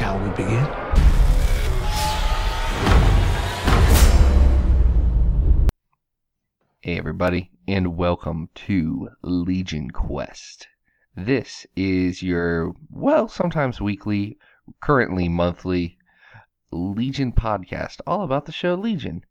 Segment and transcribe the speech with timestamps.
[0.00, 0.64] Shall we begin?
[6.80, 10.68] Hey, everybody, and welcome to Legion Quest.
[11.14, 14.38] This is your, well, sometimes weekly,
[14.80, 15.98] currently monthly
[16.70, 19.26] Legion podcast, all about the show Legion.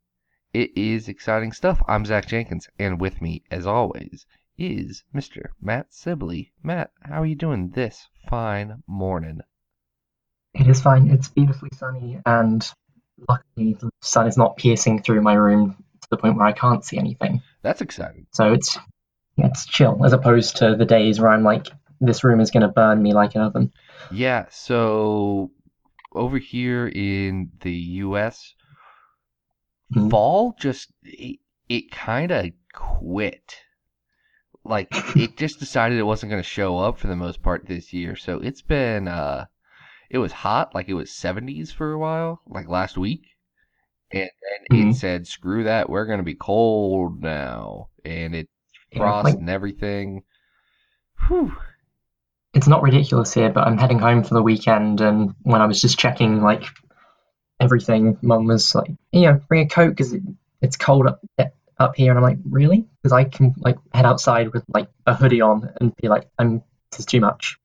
[0.53, 1.81] It is exciting stuff.
[1.87, 5.47] I'm Zach Jenkins, and with me, as always, is Mr.
[5.59, 6.53] Matt Sibley.
[6.61, 9.41] Matt, how are you doing this fine morning?
[10.53, 11.09] It is fine.
[11.09, 12.67] It's beautifully sunny, and
[13.27, 16.83] luckily the sun is not piercing through my room to the point where I can't
[16.83, 17.41] see anything.
[17.61, 18.25] That's exciting.
[18.33, 18.77] So it's
[19.37, 21.67] it's chill as opposed to the days where I'm like,
[22.01, 23.71] this room is going to burn me like an oven.
[24.11, 25.51] Yeah, so
[26.13, 28.55] over here in the US,
[29.95, 30.09] Mhm.
[30.09, 33.55] fall just it, it kind of quit.
[34.63, 37.93] Like it just decided it wasn't going to show up for the most part this
[37.93, 38.15] year.
[38.15, 39.45] So it's been uh
[40.09, 43.27] it was hot, like it was 70s for a while, like last week.
[44.11, 44.29] And
[44.69, 44.95] then it Mhm.
[44.95, 48.49] said, "Screw that, we're going to be cold now." And it
[48.91, 50.23] Yeah, frost like- and everything.
[51.27, 51.55] Whew.
[52.55, 55.79] It's not ridiculous here, but I'm heading home for the weekend, and when I was
[55.79, 56.63] just checking like
[57.59, 60.23] everything, Mum was like, "Yeah, bring a coat because it,
[60.61, 61.21] it's cold up
[61.77, 65.13] up here," and I'm like, "Really?" Because I can like head outside with like a
[65.13, 67.59] hoodie on and be like, "I'm this is too much."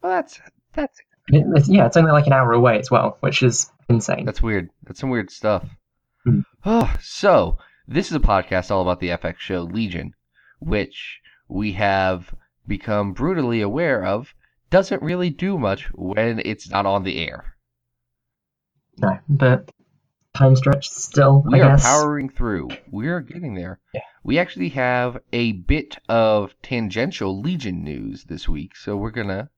[0.00, 0.40] Well, that's
[0.74, 1.00] that's
[1.30, 4.24] It, it's, yeah, it's only like an hour away as well, which is insane.
[4.24, 4.70] That's weird.
[4.84, 5.64] That's some weird stuff.
[6.24, 6.40] Hmm.
[6.64, 10.14] Oh, so this is a podcast all about the FX show Legion,
[10.60, 12.34] which we have
[12.66, 14.34] become brutally aware of
[14.70, 17.54] doesn't really do much when it's not on the air.
[18.98, 19.70] No, but
[20.34, 21.82] time stretch still, We I are guess.
[21.84, 22.68] powering through.
[22.90, 23.80] We are getting there.
[23.94, 24.00] Yeah.
[24.24, 29.48] We actually have a bit of tangential Legion news this week, so we're gonna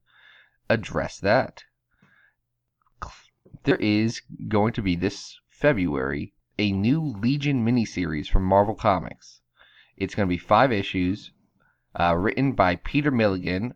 [0.71, 1.63] address that.
[3.63, 9.41] There is going to be this February a new Legion miniseries from Marvel Comics.
[9.97, 11.31] It's going to be five issues,
[11.99, 13.73] uh, written by Peter Milligan,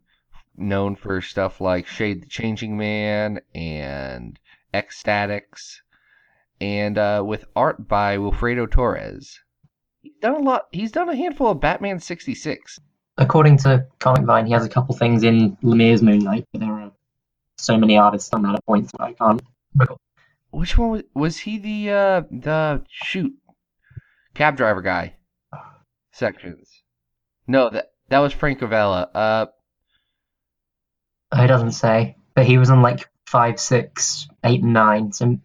[0.56, 4.40] known for stuff like Shade the Changing Man and
[4.74, 5.82] X-Statix,
[6.62, 9.40] and uh, with art by Wilfredo Torres.
[10.02, 10.68] He's done a lot.
[10.72, 12.80] He's done a handful of Batman '66.
[13.18, 16.72] According to Comic Vine, he has a couple things in Lemire's Moon Knight, but there
[16.72, 16.92] are
[17.58, 19.42] so many artists on that at points that I can't
[19.76, 20.00] recall.
[20.52, 21.58] Which one was, was he?
[21.58, 23.34] The uh, the shoot
[24.34, 25.16] cab driver guy
[26.12, 26.70] sections.
[27.48, 29.10] No, that that was Francavilla.
[29.14, 29.46] Uh,
[31.34, 35.12] It doesn't say, but he was on like five, six, eight, and nine.
[35.12, 35.38] So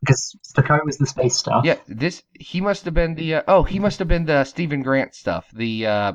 [0.00, 1.64] because Stokoe was the space stuff.
[1.64, 4.82] yeah, this he must have been the uh, oh he must have been the Stephen
[4.82, 5.48] Grant stuff.
[5.52, 6.12] The uh,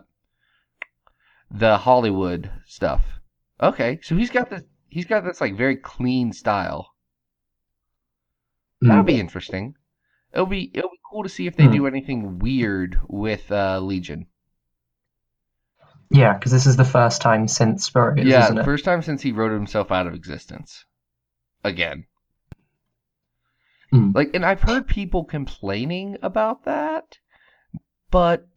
[1.57, 3.01] the Hollywood stuff.
[3.61, 6.91] Okay, so he's got this he's got this like very clean style.
[8.83, 8.88] Mm.
[8.89, 9.75] That'll be interesting.
[10.33, 11.71] It'll be it'll be cool to see if they Hmm.
[11.71, 14.27] do anything weird with uh, Legion.
[16.11, 18.63] Yeah, because this is the first time since Spurrier, yeah, it?
[18.66, 20.85] first time since he wrote himself out of existence.
[21.63, 22.05] Again.
[23.91, 24.11] Hmm.
[24.13, 27.17] Like, and I've heard people complaining about that,
[28.11, 28.47] but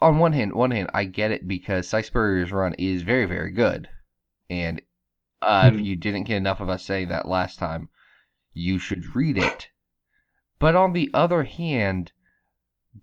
[0.00, 3.88] on one hand, one hand, I get it because Si run is very, very good,
[4.48, 4.80] and
[5.42, 5.84] uh, if Hmm.
[5.84, 7.88] you didn't get enough of us saying that last time,
[8.52, 9.68] you should read it.
[10.58, 12.12] But on the other hand,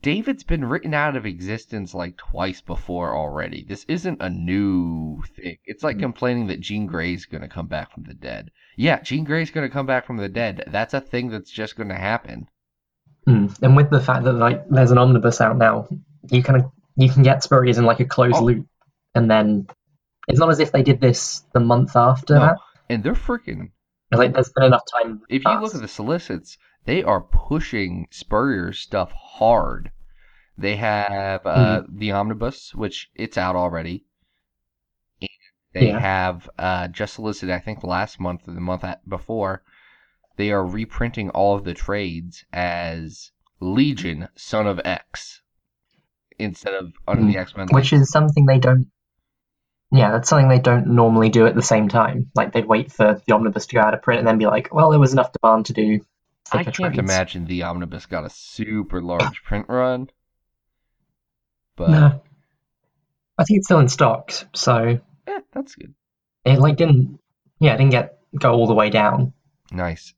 [0.01, 3.63] David's been written out of existence like twice before already.
[3.63, 5.57] This isn't a new thing.
[5.65, 6.01] It's like Mhm.
[6.01, 8.51] complaining that Jean Grey's going to come back from the dead.
[8.75, 10.63] Yeah, Jean Grey's going to come back from the dead.
[10.67, 12.49] That's a thing that's just going to happen.
[13.27, 13.57] Mm.
[13.61, 15.87] And with the fact that like there's an omnibus out now,
[16.31, 18.43] you kind of you can get Spurrier's in like a closed Oh.
[18.43, 18.67] loop,
[19.15, 19.67] and then
[20.27, 22.39] it's not as if they did this the month after No.
[22.41, 22.57] that.
[22.89, 23.71] And they're freaking.
[24.11, 25.21] Like there's been enough time.
[25.29, 29.91] If you look at the solicits, they are pushing Spurrier's stuff hard.
[30.57, 34.05] They have uh, the omnibus, which it's out already.
[35.21, 35.29] And
[35.73, 35.99] they Yeah.
[35.99, 39.63] have uh, just solicited, I think, last month or the month before.
[40.37, 45.41] They are reprinting all of the trades as Legion, Son of X,
[46.39, 47.41] instead of under the Mm.
[47.41, 47.67] X Men.
[47.71, 48.87] which is something they don't.
[49.91, 52.29] Yeah, that's something they don't normally do at the same time.
[52.35, 54.73] Like they'd wait for the omnibus to go out of print and then be like,
[54.73, 56.01] "Well, there was enough demand to do."
[56.51, 60.09] I can't trades." imagine the omnibus got a super large print run.
[61.75, 62.21] But No,
[63.37, 65.93] I think it's still in stock, so yeah, that's good.
[66.45, 67.19] it like didn't.
[67.59, 69.33] Yeah, it didn't get go all the way down.
[69.71, 70.13] Nice,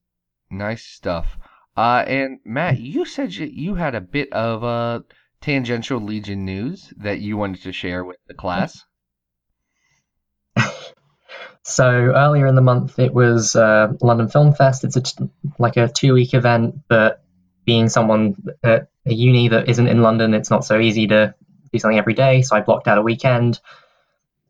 [0.50, 1.38] nice stuff.
[1.78, 5.02] Uh, and Matt, you said you, you had a bit of uh,
[5.42, 8.84] tangential Legion news that you wanted to share with the class.
[11.70, 14.84] So earlier in the month, it was uh, London Film Fest.
[14.84, 17.24] It's a t- like a two-week event, but
[17.64, 21.36] being someone at a uni that isn't in London, it's not so easy to
[21.72, 22.42] do something every day.
[22.42, 23.60] So I blocked out a weekend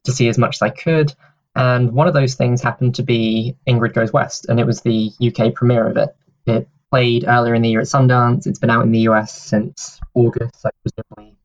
[0.06, 1.14] to see as much as I could.
[1.56, 5.12] And one of those things happened to be Ingrid Goes West, and it was the
[5.22, 6.16] UK premiere of it.
[6.46, 8.48] It played earlier in the year at Sundance.
[8.48, 11.38] It's been out in the US since August, so presumably,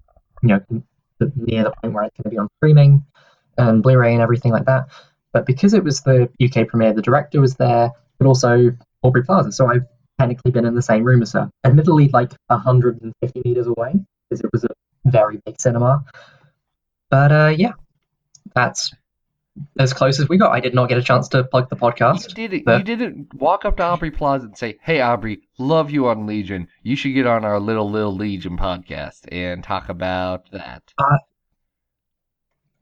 [0.43, 0.83] you know,
[1.37, 3.05] near the point where it's going to be on streaming
[3.57, 4.87] and Blu-ray and everything like that.
[5.33, 8.71] But because it was the UK premiere, the director was there, but also
[9.03, 9.53] Aubrey Plaza.
[9.53, 9.87] So I've
[10.19, 11.51] technically been in the same room as her.
[11.65, 13.95] Admittedly, like 150 meters away,
[14.29, 14.69] because it was a
[15.05, 16.05] very big cinema.
[17.11, 17.73] But uh, yeah,
[18.55, 18.93] that's
[19.79, 20.51] as close as we got.
[20.53, 22.29] I did not get a chance to plug the podcast.
[22.37, 22.65] You didn't.
[22.65, 26.27] but- You didn't walk up to Aubrey Plaza and say, "Hey, Aubrey, love you on
[26.27, 26.69] Legion.
[26.83, 30.83] You should get on our Little Little Legion podcast and talk about that."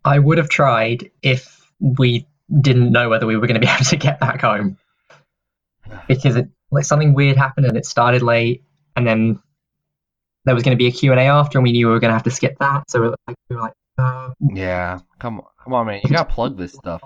[0.04, 2.26] I would have tried if we
[2.60, 4.76] didn't know whether we were going to be able to get back home
[6.08, 8.64] because it like something weird happened and it started late
[8.96, 9.40] and then
[10.44, 12.14] there was going to be a Q&A after and we knew we were going to
[12.14, 13.74] have to skip that so we were like, we were like uh,
[14.54, 16.00] Yeah, come on, come on, man.
[16.04, 17.02] You gotta plug this stuff.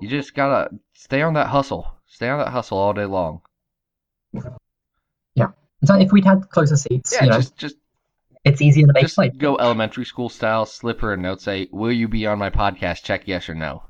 [0.00, 1.86] You just gotta stay on that hustle.
[2.06, 3.42] Stay on that hustle all day long.
[5.34, 5.48] Yeah.
[5.84, 7.76] So if we'd had closer seats Yeah, you know just just
[8.44, 10.66] it's easier to make just go elementary school style.
[10.66, 11.40] slipper and note.
[11.40, 13.84] Say, "Will you be on my podcast?" Check yes or no.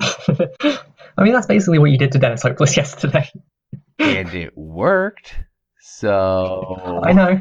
[0.00, 3.30] I mean that's basically what you did to Dennis Hopeless yesterday
[4.00, 5.34] and it worked.
[5.80, 7.40] So I know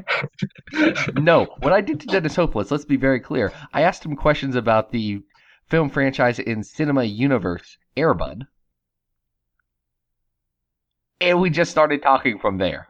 [1.16, 3.52] no, what I did to Dennis Hopeless, let's be very clear.
[3.74, 5.22] I asked him questions about the
[5.68, 8.48] film franchise in cinema universe Air Bud.
[11.22, 12.88] And we just started talking from there.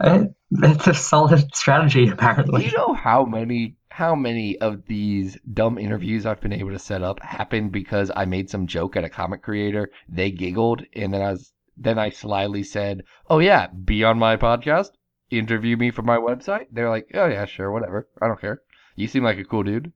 [0.00, 5.76] Uh, it's a solid strategy apparently You know how many how many of these dumb
[5.76, 9.10] interviews I've been able to set up happened because I made some joke at a
[9.10, 14.02] comic creator, they giggled, and then I was then I slyly said, "Oh yeah, be
[14.04, 14.90] on my podcast,
[15.30, 18.08] interview me for my website." They're like, "Oh yeah, sure, whatever.
[18.20, 18.62] I don't care.
[18.94, 19.92] You seem like a cool dude."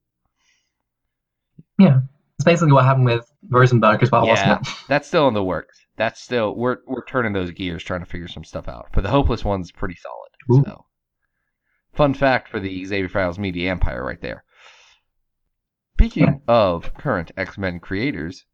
[1.78, 2.00] Yeah,
[2.36, 4.32] it's basically what happened with Rosenberg as well Yeah.
[4.32, 5.80] wasn't it That's still in the works.
[5.96, 8.88] That's still we're we're turning those gears trying to figure some stuff out.
[8.92, 10.60] But the hopeless one's pretty solid.
[10.60, 10.64] Ooh.
[10.64, 10.84] So
[11.92, 14.44] fun fact for the Xavier Files Media Empire right there.
[15.94, 18.46] Speaking of current X-Men creators,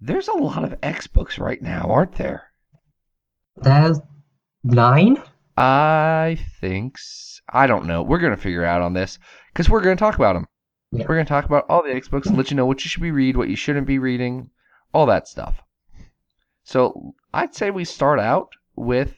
[0.00, 2.44] there's a lot of X books right now, aren't there?
[3.58, 4.00] There's
[4.64, 5.22] nine
[5.56, 6.96] I think
[7.48, 8.02] I don't know.
[8.02, 9.18] We're gonna figure out on this
[9.52, 10.46] because we're gonna talk about them.
[10.92, 11.06] Yeah.
[11.08, 13.02] We're gonna talk about all the X books, and let you know what you should
[13.02, 14.50] be read, what you shouldn't be reading,
[14.92, 15.62] all that stuff.
[16.64, 19.14] So I'd say we start out with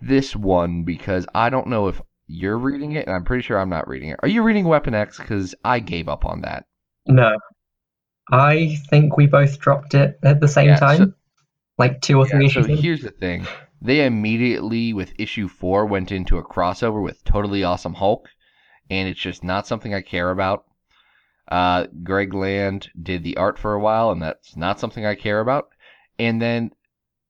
[0.00, 3.70] this one because I don't know if you're reading it, and I'm pretty sure I'm
[3.70, 4.18] not reading it.
[4.22, 5.18] Are you reading Weapon X?
[5.18, 6.64] Because I gave up on that.
[7.06, 7.36] No.
[8.32, 10.96] I think we both dropped it at the same Yeah, time.
[10.96, 11.12] so-
[11.78, 12.76] like two or three Yeah, so issues in.
[12.78, 13.46] here's the thing.
[13.82, 18.28] They immediately, with issue four, went into a crossover with Totally Awesome Hulk,
[18.88, 20.64] and it's just not something I care about.
[21.48, 25.40] Uh, Greg Land did the art for a while, and that's not something I care
[25.40, 25.68] about.
[26.18, 26.70] And then,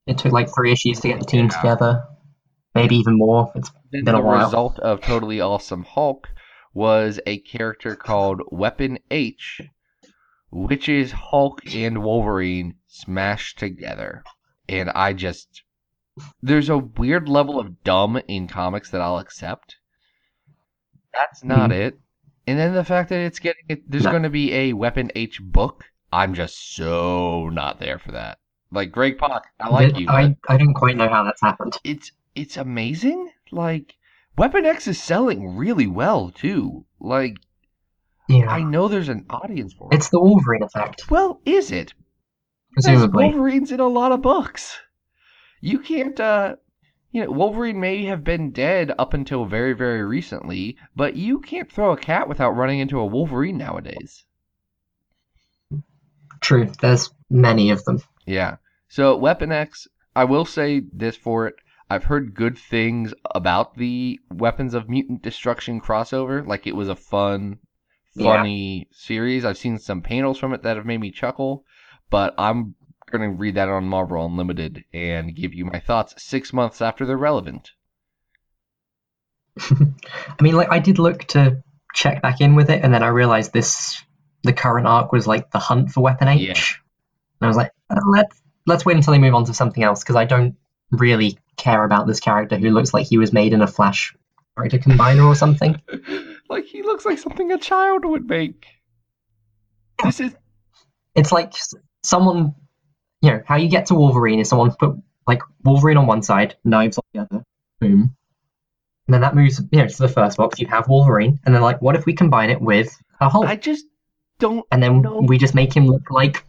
[0.06, 1.56] It took like three issues to get the team Yeah.
[1.56, 2.04] together.
[2.74, 3.50] Maybe even more.
[3.54, 4.44] It's then Been a the while.
[4.44, 6.28] result of Totally Awesome Hulk
[6.72, 9.60] was a character called Weapon H,
[10.50, 14.22] which is Hulk and Wolverine smashed together.
[14.68, 15.62] And I just.
[16.42, 19.76] There's a weird level of dumb in comics that I'll accept.
[21.12, 21.80] That's not mm-hmm.
[21.80, 21.98] it.
[22.46, 23.64] And then the fact that it's getting.
[23.68, 24.10] It, there's No.
[24.10, 25.84] going to be a Weapon H book.
[26.12, 28.38] I'm just so not there for that.
[28.70, 30.08] Like Greg Pak, I like you.
[30.08, 31.78] I, I don't quite know how that's happened.
[31.84, 33.30] it's it's amazing.
[33.50, 33.94] Like
[34.36, 36.84] Weapon X is selling really well too.
[37.00, 37.36] Like
[38.28, 38.48] Yeah.
[38.48, 39.96] I know there's an audience for it.
[39.96, 41.94] It's the Wolverine effect, well, is it?
[42.74, 43.24] Presumably.
[43.24, 44.78] Wolverine's in a lot of books.
[45.60, 46.56] You can't uh
[47.12, 51.70] you know, Wolverine may have been dead up until very, very recently, but you can't
[51.70, 54.24] throw a cat without running into a Wolverine nowadays.
[56.40, 56.72] True.
[56.80, 58.00] There's many of them.
[58.26, 58.56] Yeah.
[58.88, 61.54] So Weapon X, I will say this for it.
[61.88, 66.44] I've heard good things about the Weapons of Mutant Destruction crossover.
[66.46, 67.58] Like it was a fun,
[68.14, 68.36] Yeah.
[68.36, 69.44] funny series.
[69.44, 71.64] I've seen some panels from it that have made me chuckle,
[72.14, 72.76] but I'm
[73.10, 77.16] gonna read that on Marvel Unlimited and give you my thoughts six months after they're
[77.16, 77.72] relevant.
[79.58, 81.60] I mean, like I did look to
[81.92, 84.00] check back in with it, and then I realized this
[84.44, 86.40] the current arc was like the hunt for Weapon H.
[86.40, 86.50] Yeah.
[86.52, 90.04] And I was like, uh, let's let's wait until they move on to something else
[90.04, 90.54] because I don't
[90.92, 94.14] really care about this character who looks like he was made in a Flash
[94.56, 95.82] character combiner or something.
[96.48, 98.66] like he looks like something a child would make.
[100.04, 100.32] this is
[101.16, 101.54] It's like
[102.04, 102.54] someone,
[103.20, 104.96] you know, how you get to Wolverine is someone put
[105.26, 107.44] like Wolverine on one side, knives on the other,
[107.80, 108.16] boom.
[109.06, 110.60] And then that moves, you know, to the first box.
[110.60, 113.46] You have Wolverine, and then like, what if we combine it with a Hulk?
[113.46, 113.84] I just
[114.38, 115.20] don't and then no.
[115.20, 116.44] we just make him look like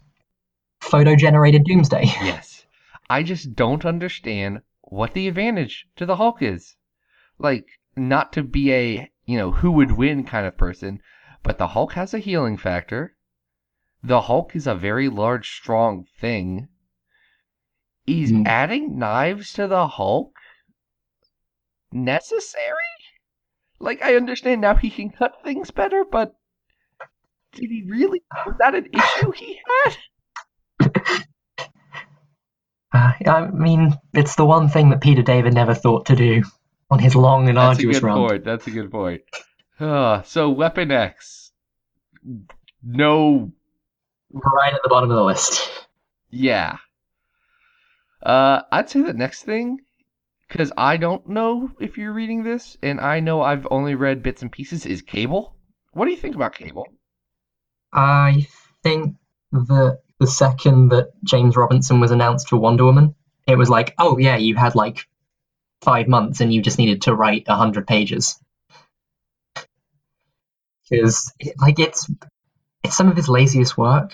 [0.80, 2.04] photo-generated Doomsday.
[2.22, 2.64] Yes.
[3.08, 6.76] I just don't understand what the advantage to the Hulk is.
[7.38, 11.00] Like, not to be a, you know, who would win kind of person,
[11.42, 13.15] but the Hulk has a healing factor.
[14.06, 16.68] The Hulk is a very large, strong thing.
[18.06, 18.46] Is Mm.
[18.46, 20.32] adding knives to the Hulk
[21.90, 22.76] necessary?
[23.80, 26.36] Like, I understand now he can cut things better, but
[27.52, 28.22] did he really?
[28.46, 29.96] Was that an issue he had?
[32.94, 36.44] Uh, I mean, it's the one thing that Peter David never thought to do
[36.90, 38.28] on his long and That's a arduous good run.
[38.28, 38.44] point.
[38.44, 39.22] That's a good point.
[39.80, 41.50] Ah, so Weapon X,
[42.84, 43.50] no,
[44.44, 45.70] Right at the bottom of the list.
[46.30, 46.76] yeah.
[48.22, 49.80] Uh, I'd say the next thing,
[50.48, 54.42] because I don't know if you're reading this, and I know I've only read bits
[54.42, 55.54] and pieces, is Cable.
[55.92, 56.88] What do you think about Cable?
[57.92, 58.46] I
[58.82, 59.16] think
[59.52, 63.14] that the second that James Robinson was announced for Wonder Woman,
[63.46, 65.06] it was like, oh yeah, you had like
[65.82, 68.38] five months and you just needed to write a hundred pages.
[70.88, 72.10] Because like it's
[72.82, 74.12] it's some of his laziest work,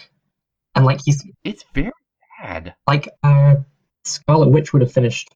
[0.75, 1.93] and like he's It's very
[2.41, 2.75] bad.
[2.87, 3.57] like uh,
[4.05, 5.29] Scarlet Witch would have finished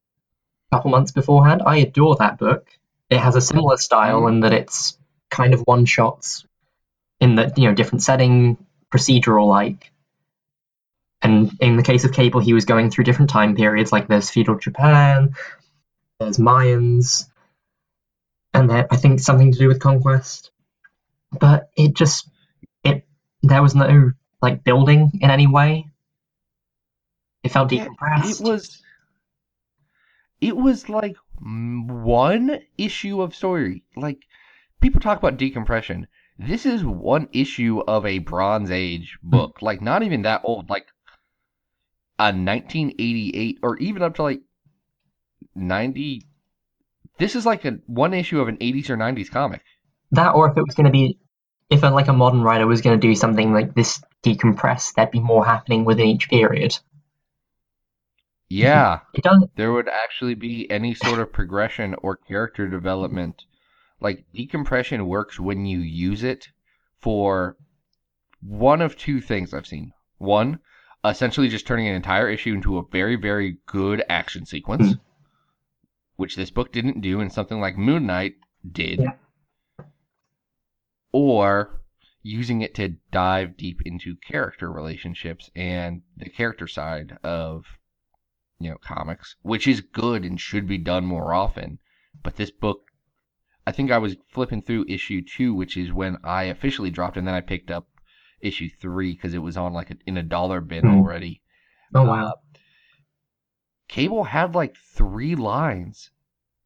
[0.72, 1.62] a couple months beforehand.
[1.64, 2.66] I adore that book.
[3.10, 4.98] It has a similar style in that it's
[5.30, 6.44] kind of one shots
[7.20, 8.56] in the you know different setting,
[8.92, 9.92] procedural like.
[11.22, 13.90] And in the case of Cable, he was going through different time periods.
[13.92, 15.34] Like there's feudal Japan,
[16.20, 17.28] there's Mayans,
[18.52, 20.50] and there, I think something to do with conquest.
[21.32, 22.28] But it just
[22.84, 23.06] it
[23.42, 24.12] there was no
[24.46, 25.86] like building in any way.
[27.42, 28.40] It felt Yeah, decompressed.
[28.40, 28.82] It was.
[30.40, 33.84] It was like one issue of story.
[33.96, 34.20] Like
[34.80, 36.06] people talk about decompression.
[36.38, 39.30] This is one issue of a Bronze Age hmm.
[39.30, 39.62] book.
[39.62, 40.70] Like not even that old.
[40.70, 40.86] Like
[42.18, 44.42] a 1988 or even up to like
[45.54, 46.26] 90.
[47.18, 49.62] This is like a one issue of an 80s or 90s comic.
[50.12, 51.18] That, or if it was going to be,
[51.70, 55.10] if a, like a modern writer was going to do something like this decompressed, there'd
[55.10, 56.78] be more happening within each period.
[58.48, 59.00] Yeah.
[59.14, 59.56] It doesn't.
[59.56, 63.44] there would actually be any sort of progression or character development.
[64.00, 66.48] Like decompression works when you use it
[67.00, 67.56] for
[68.40, 69.92] one of two things I've seen.
[70.18, 70.60] One,
[71.04, 74.92] essentially just turning an entire issue into a very, very good action sequence, Hmm.
[76.16, 78.34] which this book didn't do, and something like Moon Knight
[78.70, 79.00] did.
[79.00, 79.84] Yeah.
[81.12, 81.80] Or
[82.26, 87.64] using it to dive deep into character relationships and the character side of
[88.58, 91.78] you know comics, which is good and should be done more often.
[92.24, 92.80] But this book,
[93.64, 97.28] I think I was flipping through issue two, which is when I officially dropped, and
[97.28, 97.86] then I picked up
[98.40, 100.90] issue three because it was on like a, in a dollar bin Hmm.
[100.90, 101.42] already.
[101.94, 102.34] Oh wow.
[103.86, 106.10] Cable had like three lines,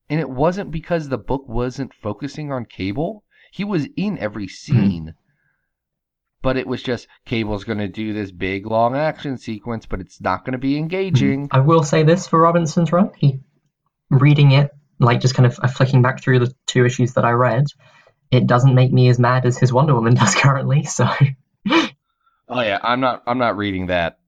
[0.08, 3.24] and it wasn't because the book wasn't focusing on Cable.
[3.52, 5.14] He was in every scene,
[6.42, 10.20] but it was just Cable's going to do this big long action sequence, but it's
[10.20, 11.48] not going to be engaging.
[11.50, 13.10] I will say this for Robinson's run.
[13.16, 13.40] He,
[14.10, 17.30] reading it, like just kind of uh, flicking back through the two issues that I
[17.32, 17.66] read,
[18.30, 20.84] it doesn't make me as mad as his Wonder Woman does currently.
[20.84, 21.06] So
[22.48, 23.22] Oh yeah, I'm not.
[23.26, 24.18] I'm not reading that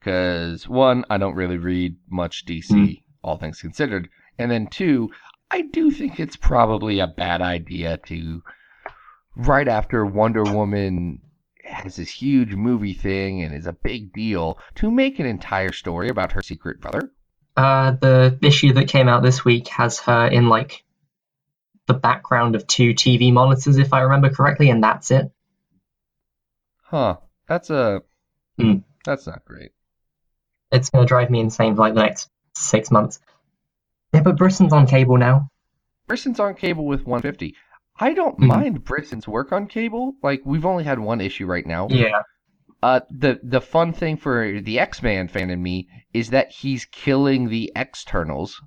[0.00, 3.02] because one, I don't really read much DC, Mm.
[3.22, 5.10] all things considered, and then two,
[5.50, 8.42] I do think it's probably a bad idea to
[9.36, 11.20] right after Wonder Woman
[11.68, 16.08] has this huge movie thing and is a big deal to make an entire story
[16.08, 17.12] about her secret brother.
[17.56, 20.84] uh, the issue that came out this week has her in like
[21.86, 25.30] the background of two TV monitors, if I remember correctly, and that's it.
[26.82, 27.16] Huh?
[27.48, 28.02] That's a.
[28.60, 28.84] Mm.
[29.04, 29.72] That's not great.
[30.70, 33.20] It's going to drive me insane for like the next six months.
[34.12, 35.50] Yeah, but Brisson's on cable now.
[36.06, 37.54] Brisson's on cable with 150.
[38.00, 38.46] I don't Mhm.
[38.46, 40.14] mind Brisson's work on cable.
[40.22, 41.88] Like we've only had one issue right now.
[41.90, 42.22] Yeah.
[42.82, 46.84] Uh, the the fun thing for the X Man fan in me is that he's
[46.84, 48.62] killing the externals,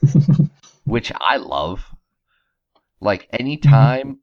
[0.84, 1.84] which I love.
[3.00, 4.20] Like anytime,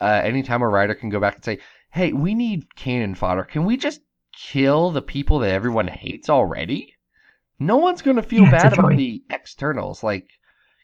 [0.00, 1.58] uh, anytime a writer can go back and say,
[1.90, 3.42] "Hey, we need cannon fodder.
[3.44, 6.94] Can we just kill the people that everyone hates already?"
[7.58, 10.02] No one's gonna feel Yeah, bad about the externals.
[10.04, 10.28] Like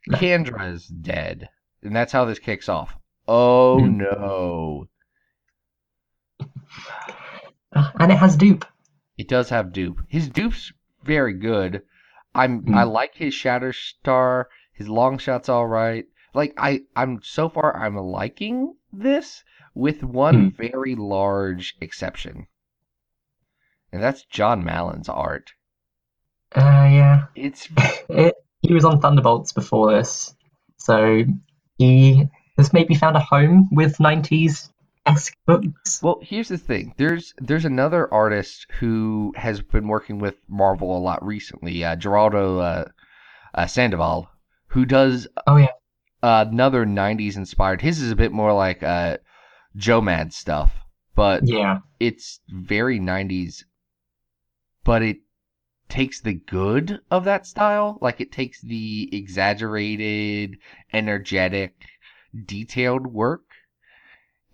[0.07, 0.17] No.
[0.17, 1.49] Kandra's dead,
[1.83, 2.95] and that's how this kicks off.
[3.29, 3.97] Oh Mm.
[3.99, 4.87] no!
[7.99, 8.65] And it has Doop.
[9.17, 10.05] It does have Doop.
[10.09, 10.73] His Doop's
[11.05, 11.83] very good.
[12.35, 12.75] I'm Hmm.
[12.75, 14.45] I like his Shatterstar.
[14.73, 16.07] His Longshot's all right.
[16.35, 19.43] Like I I'm so far I'm liking this
[19.75, 20.57] with one Hmm.
[20.57, 22.47] very large exception.
[23.93, 25.53] And that's Jon Malin's art.
[26.55, 26.61] Uh,
[26.91, 27.25] yeah.
[27.35, 27.69] It's
[28.09, 30.35] It, he was on Thunderbolts before this,
[30.77, 31.25] so
[31.87, 34.71] he has maybe found a home with 90s
[35.07, 36.03] esque books.
[36.03, 36.95] Well, here's the thing.
[36.97, 42.59] There's there's another artist who has been working with Marvel a lot recently, uh, Gerardo
[42.59, 42.85] uh,
[43.55, 44.29] uh, Sandoval,
[44.69, 45.69] who does Oh, yeah.
[46.23, 47.81] another '90s inspired.
[47.81, 49.19] His is a bit more like uh,
[49.77, 50.73] Joe Mad stuff,
[51.15, 51.79] but Yeah.
[51.99, 53.65] it's very '90s.
[54.85, 55.19] But it
[55.93, 60.57] takes the good of that style, like it takes the exaggerated,
[60.93, 61.75] energetic,
[62.47, 63.43] detailed work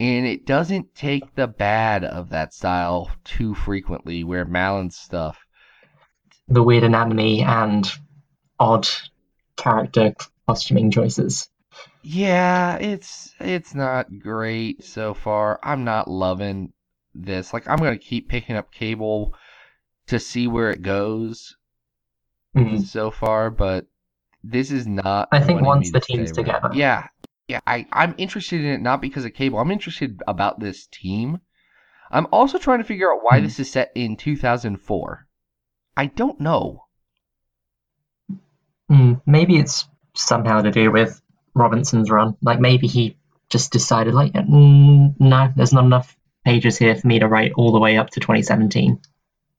[0.01, 5.39] and it doesn't take the bad of that style too frequently where Malin's stuff
[6.49, 7.89] The weird anatomy and
[8.59, 8.89] odd
[9.57, 10.15] character
[10.49, 11.49] costuming choices.
[12.03, 16.73] yeah it's it's not great so far i'm not loving
[17.15, 19.35] this like i'm gonna keep picking up cable
[20.09, 21.55] to see where it goes
[22.57, 22.85] Mm.
[22.85, 23.87] so far but
[24.43, 26.71] this is not I think once the team's together.
[26.73, 27.07] yeah
[27.47, 31.41] yeah I, i'm interested in it not because of cable i'm interested about this team
[32.11, 33.45] i'm also trying to figure out why Hmm.
[33.45, 35.27] this is set in 2004
[35.97, 36.85] i don't know
[38.91, 41.21] Mm, maybe it's somehow to do with
[41.55, 42.37] Robinson's run.
[42.43, 43.17] Like maybe he
[43.51, 47.73] just decided, like, mm, no, there's not enough pages here for me to write all
[47.73, 48.99] the way up to 2017.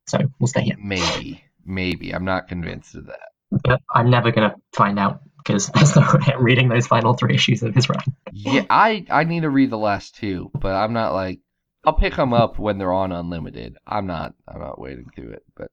[0.09, 0.75] So we'll stay here.
[0.79, 3.29] maybe maybe i'm not convinced of that
[3.63, 7.35] But I'm never gonna find out because there's no way I'm reading those final three
[7.35, 8.01] issues of his run.
[8.33, 11.39] yeah i i need to read the last two but i'm not like
[11.85, 15.43] i'll pick them up when they're on unlimited i'm not i'm not waiting through it
[15.55, 15.67] but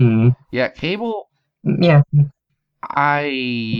[0.00, 1.28] Mm, yeah cable
[1.64, 2.02] yeah,
[2.82, 3.22] I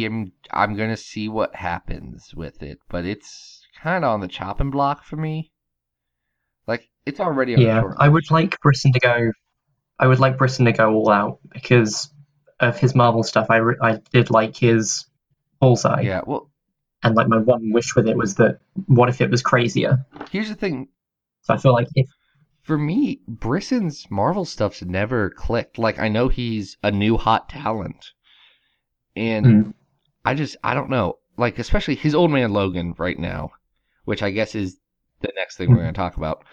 [0.05, 4.71] am I'm gonna see what happens with it, but it's kind of on the chopping
[4.71, 5.53] block for me.
[6.67, 7.83] Like it's already on the yeah.
[7.99, 9.31] I would like Brisson to go.
[9.99, 12.11] I would like Brisson to go all out because
[12.61, 13.47] of his Marvel stuff.
[13.51, 15.07] I re- I did like his
[15.61, 16.51] bullseye, Yeah, well,
[17.03, 20.05] and like my one wish with it was that what if it was crazier?
[20.31, 20.89] here's the thing.
[21.43, 22.09] So I feel like if
[22.63, 25.79] For me, Brisson's Marvel stuff's never clicked.
[25.79, 28.13] Like I know he's a new hot talent,
[29.17, 29.75] and Mm.
[30.25, 31.19] I just I don't know.
[31.37, 33.51] Like especially his old man Logan right now,
[34.05, 34.79] which I guess is
[35.21, 35.81] the next thing we're Mhm.
[35.81, 36.45] gonna talk about.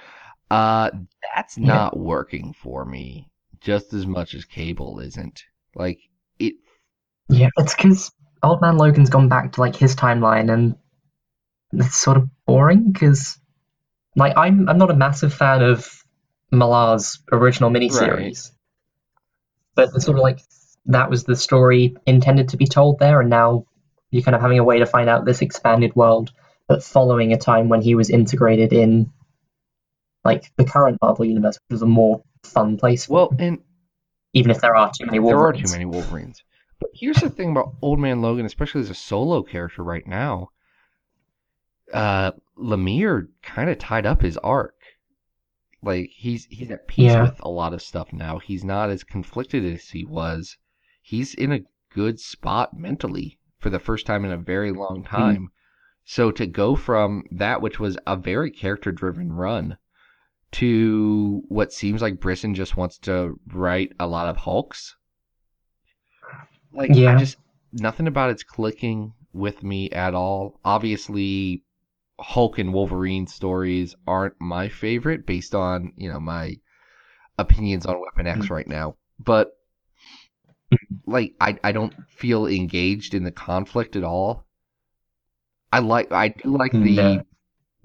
[0.50, 0.92] Uh,
[1.36, 1.66] that's Yeah.
[1.66, 3.30] not working for me
[3.62, 5.44] just as much as Cable isn't.
[5.76, 6.00] Like
[6.40, 6.56] it
[7.30, 8.12] Yeah, it's because
[8.44, 10.76] Old Man Logan's gone back to like his timeline, and
[11.74, 12.92] it's sort of boring.
[12.92, 13.40] Because
[14.16, 16.04] like I'm I'm not a massive fan of
[16.52, 18.52] Millar's original miniseries,
[19.76, 20.40] but it's sort of like
[20.86, 23.66] that was the story intended to be told there, and now
[24.12, 26.32] you're kind of having a way to find out this expanded world,
[26.68, 29.12] but following a time when he was integrated in
[30.24, 33.08] like the current Marvel universe, which was a more fun place.
[33.10, 33.60] Well, and
[34.34, 35.72] even if there are too many there are Wolverines.
[35.72, 36.44] too many Wolverines.
[36.80, 40.50] But here's the thing about Old Man Logan, especially as a solo character right now.
[41.94, 44.74] Uh, Lemire kind of tied up his arc.
[45.82, 47.24] Like he's he's at peace Yeah.
[47.24, 48.40] with a lot of stuff now.
[48.40, 50.58] He's not as conflicted as he was.
[51.02, 51.62] He's in a
[51.94, 55.50] good spot mentally for the first time in a very long time.
[56.04, 59.78] So to go from that, which was a very character driven run,
[60.56, 64.96] to what seems like Brisson just wants to write a lot of Hulks.
[66.74, 67.18] Like I Yeah.
[67.18, 67.38] just
[67.74, 70.60] nothing about it's clicking with me at all.
[70.64, 71.64] Obviously,
[72.20, 76.56] Hulk and Wolverine stories aren't my favorite based on, you know, my
[77.38, 78.54] opinions on Weapon X mm-hmm.
[78.54, 78.96] right now.
[79.20, 79.52] But
[81.06, 84.46] like I I don't feel engaged in the conflict at all.
[85.72, 87.24] I like I do like mm, the No.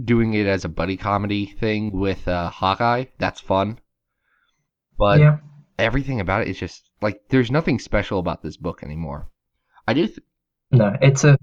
[0.05, 3.07] Doing it as a buddy comedy thing with uh, Hawkeye.
[3.19, 3.79] That's fun.
[4.99, 5.39] But yeah.
[5.79, 9.29] everything about it is just like there's nothing special about this book anymore.
[9.89, 10.19] I do th-
[10.71, 11.39] No, it's a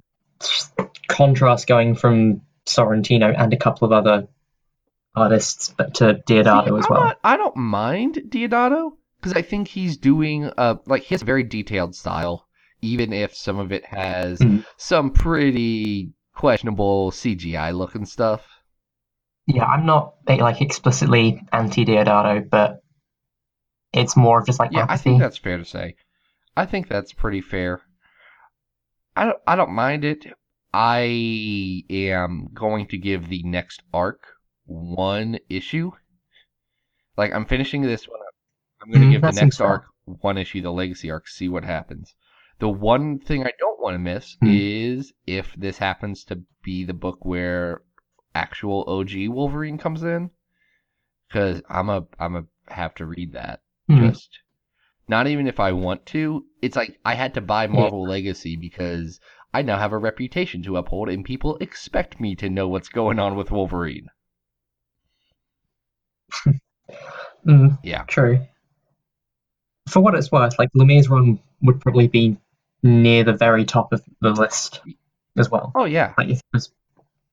[1.08, 4.28] contrast going from Sorrentino and a couple of other
[5.16, 7.04] artists but to Diodato See, as well.
[7.06, 11.26] not- I don't mind Diodato because I think he's doing uh like he has a
[11.26, 12.48] very detailed style,
[12.82, 14.64] even if some of it has Mhm.
[14.78, 18.62] some pretty questionable CGI looking stuff.
[19.48, 22.84] Yeah, I'm not like explicitly anti Diodato, but
[23.94, 25.96] it's more of just like Yeah, I think that's fair to say.
[26.56, 27.82] I think that's pretty fair.
[29.18, 30.28] I don't, I don't mind it.
[30.74, 34.24] I am going to give the next arc
[34.66, 35.92] one issue
[37.18, 38.34] Like I'm finishing this one up.
[38.82, 42.16] I'm gonna Mm, give the next arc one issue, the legacy arc, see what happens.
[42.60, 44.48] The one thing I don't want to miss Hmm.
[44.50, 47.82] is if this happens to be the book where
[48.34, 50.32] actual OG Wolverine comes in,
[51.28, 53.62] because I'm a I'm a have to read that.
[53.88, 54.08] Hmm.
[54.08, 54.40] Just
[55.08, 56.46] not even if I want to.
[56.62, 59.20] It's like I had to buy Marvel Legacy because
[59.54, 63.20] I now have a reputation to uphold, and people expect me to know what's going
[63.20, 64.08] on with Wolverine.
[67.46, 68.04] Mm, Yeah.
[68.04, 68.40] true.
[69.90, 72.38] For what it's worth, like Lemire's run would probably be
[72.88, 74.82] near the very top of the list
[75.38, 75.74] as well.
[75.76, 76.72] Oh yeah, Like if it was,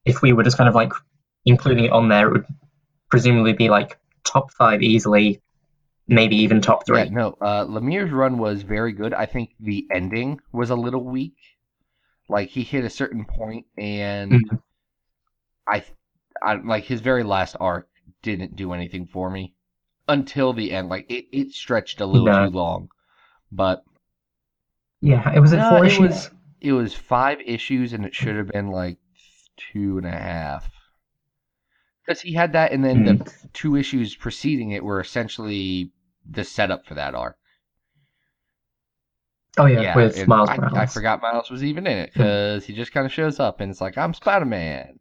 [0.05, 0.93] if we were just kind of like
[1.47, 2.47] including it on there, it would
[3.11, 5.41] presumably be like top five easily,
[6.09, 7.01] maybe even top three.
[7.01, 9.13] Yeah, no, uh, Lemire's run was very good.
[9.13, 11.37] I think the ending was a little weak.
[12.29, 14.59] Like he hit a certain point, and Mhm.
[15.69, 15.85] I,
[16.43, 17.89] I like his very last arc
[18.23, 19.55] didn't do anything for me
[20.09, 20.89] until the end.
[20.89, 22.33] Like it, it stretched a little No.
[22.33, 22.89] too long.
[23.53, 23.85] But
[25.05, 26.11] Yeah, it was no, four it issues.
[26.11, 28.99] was it was five issues, and it should have been like
[29.57, 30.71] two and a half.
[32.07, 33.05] Because he had that, and then Hmm.
[33.05, 35.93] the two issues preceding it were essentially
[36.25, 37.37] the setup for that arc.
[39.59, 40.79] Oh yeah, with Miles I, Morales.
[40.79, 42.23] I forgot Miles was even in it Hmm.
[42.23, 44.99] because he just kind of shows up and it's like I'm Spider Man.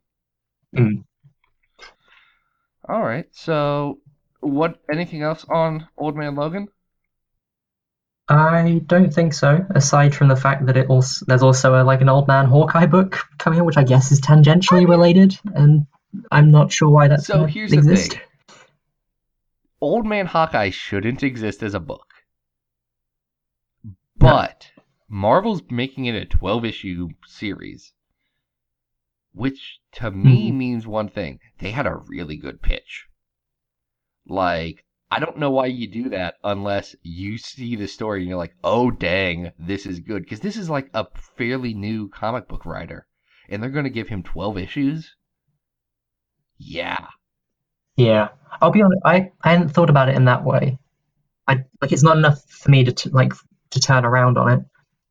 [0.75, 1.03] Hmm.
[2.87, 3.99] All right, so
[4.39, 4.79] what?
[4.89, 6.69] Anything else on Old Man Logan?
[8.29, 9.65] I don't think so.
[9.71, 12.85] Aside from the fact that it also there's also a, like an old man Hawkeye
[12.85, 15.85] book coming out, which I guess is tangentially related, and
[16.31, 18.19] I'm not sure why that's So here's the thing.
[19.81, 22.07] Old Man Hawkeye shouldn't exist as a book,
[24.17, 24.71] but
[25.09, 27.91] Marvel's making it a 12 issue series,
[29.33, 30.55] which to me Mhm.
[30.55, 33.07] means one thing: they had a really good pitch.
[34.25, 38.37] Like, I don't know why you do that unless you see the story and you're
[38.37, 40.23] like, oh, dang, this is good.
[40.23, 41.05] Because this is like a
[41.37, 43.05] fairly new comic book writer,
[43.47, 45.15] and they're going to give him 12 issues?
[46.57, 47.05] Yeah.
[47.95, 49.03] Yeah, I'll be honest.
[49.05, 50.79] I, I hadn't thought about it in that way.
[51.47, 53.33] I like it's not enough for me to t- like
[53.69, 54.65] to turn around on it,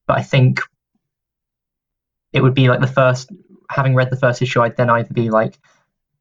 [0.08, 0.62] but I think
[2.32, 3.30] it would be like the first.
[3.70, 5.60] Having read the first issue, I'd then either be like,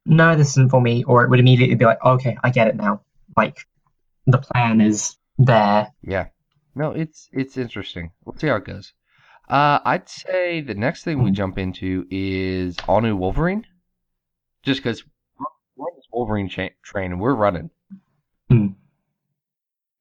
[0.05, 2.75] "No, this isn't for me," or it would immediately be like, "Okay, I get it
[2.75, 3.01] now."
[3.35, 3.65] Like
[4.27, 5.88] the plan is there.
[6.01, 6.27] Yeah.
[6.75, 8.12] No, it's it's interesting.
[8.23, 8.93] We'll see how it goes.
[9.49, 13.65] Uh, I'd say the next thing we jump into is all new Wolverine.
[14.63, 15.03] Just because
[15.75, 17.69] we're on this Wolverine cha- train and we're running.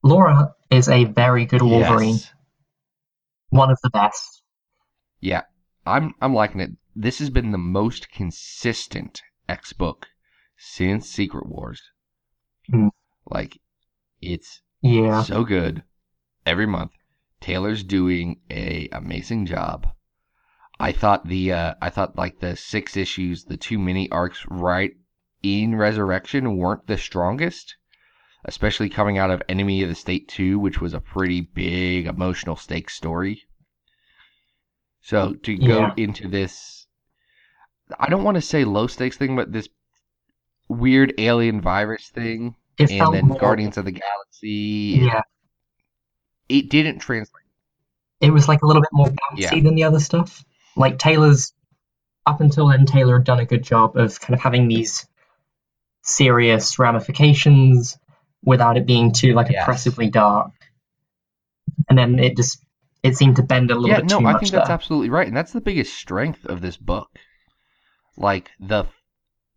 [0.03, 2.33] Laura is a very good Wolverine, Yes.
[3.49, 4.41] one of the best.
[5.19, 5.43] Yeah,
[5.85, 6.71] I'm I'm liking it.
[6.95, 10.07] This has been the most consistent X book
[10.57, 11.81] since Secret Wars.
[12.69, 12.87] Hmm.
[13.29, 13.59] Like,
[14.21, 15.83] it's Yeah, so good
[16.45, 16.91] every month.
[17.39, 19.87] Taylor's doing a amazing job.
[20.79, 24.93] I thought the uh, I thought like the six issues, the two mini arcs right
[25.43, 27.77] in Resurrection weren't the strongest,
[28.45, 32.55] especially coming out of Enemy of the State 2, which was a pretty big emotional
[32.55, 33.43] stakes story.
[35.01, 35.95] So to go Yeah.
[35.97, 36.87] into this
[37.99, 39.69] I don't want to say low stakes thing, but this
[40.67, 44.47] weird alien virus thing it and then more, Guardians of the Galaxy.
[45.05, 45.21] Yeah,
[46.49, 47.43] It didn't translate.
[48.19, 49.59] it was like a little bit more bouncy Yeah.
[49.63, 50.43] than the other stuff.
[50.75, 51.53] Like Taylor's
[52.25, 55.07] up until then, Taylor had done a good job of kind of having these
[56.03, 57.97] serious ramifications
[58.43, 59.63] without it being too like Yes.
[59.63, 60.51] oppressively dark.
[61.89, 62.63] And then it just
[63.03, 64.61] it seemed to bend a little Yeah, bit no, too I much I think there.
[64.61, 67.09] that's absolutely right, and that's the biggest strength of this book.
[68.17, 68.85] Like the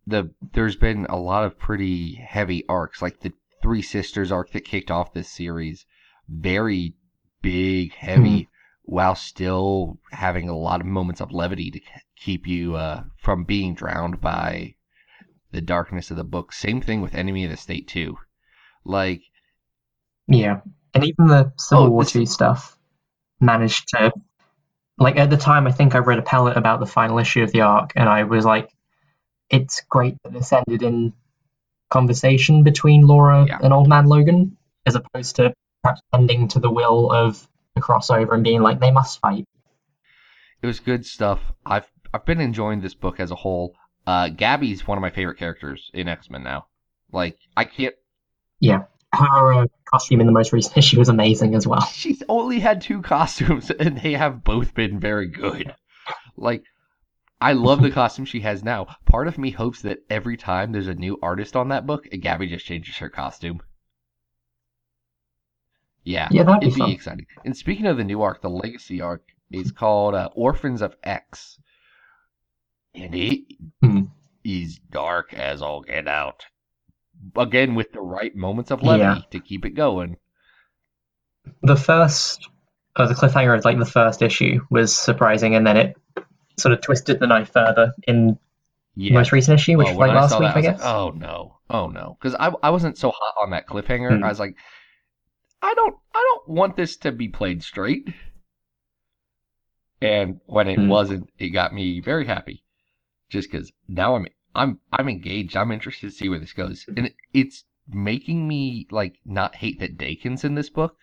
[0.07, 4.65] the there's been a lot of pretty heavy arcs, like the Three Sisters arc that
[4.65, 5.85] kicked off this series,
[6.29, 6.93] very
[7.41, 8.49] big, heavy, Hmm.
[8.83, 11.79] while still having a lot of moments of levity to
[12.15, 14.75] keep you uh, from being drowned by
[15.51, 16.53] the darkness of the book.
[16.53, 18.17] Same thing with Enemy of the State too.
[18.83, 19.21] Like
[20.27, 20.61] Yeah,
[20.93, 22.77] and even the Civil Oh, War two stuff
[23.39, 24.11] managed to,
[24.97, 27.51] like at the time, I think I read a pellet about the final issue of
[27.51, 28.69] the arc, and I was like,
[29.49, 31.13] it's great that this ended in
[31.89, 33.59] conversation between Laura Yeah.
[33.61, 35.53] and Old Man Logan, as opposed to
[35.83, 39.45] perhaps ending to the will of the crossover and being like they must fight.
[40.61, 41.39] It was good stuff.
[41.65, 43.75] I've I've been enjoying this book as a whole.
[44.07, 46.65] Uh, Gabby's one of my favorite characters in X Men now.
[47.11, 47.93] Like I can't.
[48.59, 51.81] Yeah, her uh, costume in the most recent issue was amazing as well.
[51.81, 55.73] She's only had two costumes, and they have both been very good.
[56.37, 56.63] Like
[57.41, 58.87] I love the costume she has now.
[59.05, 62.47] Part of me hopes that every time there's a new artist on that book, Gabby
[62.47, 63.61] just changes her costume.
[66.03, 66.91] Yeah, Yeah, that'd it'd be fun.
[66.91, 67.25] exciting.
[67.43, 71.59] And speaking of the new arc, the Legacy arc is called uh, Orphans of X,
[72.93, 73.41] and it
[73.81, 74.01] Hmm.
[74.43, 76.45] is dark as all get out.
[77.35, 79.25] Again, with the right moments of levity Yeah.
[79.31, 80.17] to keep it going.
[81.63, 82.49] The first,
[82.95, 85.97] uh, the cliffhanger of like the first issue was surprising, and then it
[86.57, 88.37] sort of twisted the knife further in the
[88.95, 89.13] Yeah.
[89.13, 90.79] most recent issue, which Oh, was like last saw week, that, I was guess.
[90.79, 94.17] Like, oh no, oh no, because I I wasn't so hot on that cliffhanger.
[94.17, 94.23] Hmm.
[94.23, 94.55] I was like,
[95.61, 98.07] I don't I don't want this to be played straight.
[100.01, 100.85] And when it Hmm.
[100.85, 102.63] wasn't, it got me very happy,
[103.29, 105.57] just because now I'm I'm I'm engaged.
[105.57, 109.79] I'm interested to see where this goes, and it, it's making me like not hate
[109.81, 110.97] that Daken's in this book.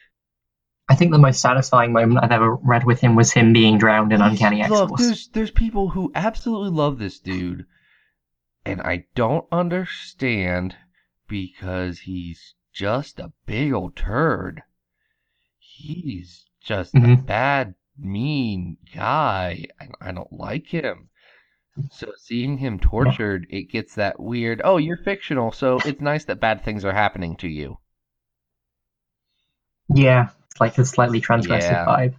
[0.88, 4.12] I think the most satisfying moment I've ever read with him was him being drowned
[4.12, 5.00] in Uncanny X Look, Force.
[5.00, 7.66] there's there's people who absolutely love this dude,
[8.66, 10.76] and I don't understand
[11.28, 14.62] because he's just a big old turd.
[15.58, 17.26] He's just a Mhm.
[17.26, 21.08] bad, mean guy, and I don't like him.
[21.90, 24.60] So seeing him tortured, it gets that weird.
[24.62, 27.78] Oh, you're fictional, so it's nice that bad things are happening to you.
[29.94, 31.86] Yeah, it's like a slightly transgressive Yeah.
[31.86, 32.14] vibe.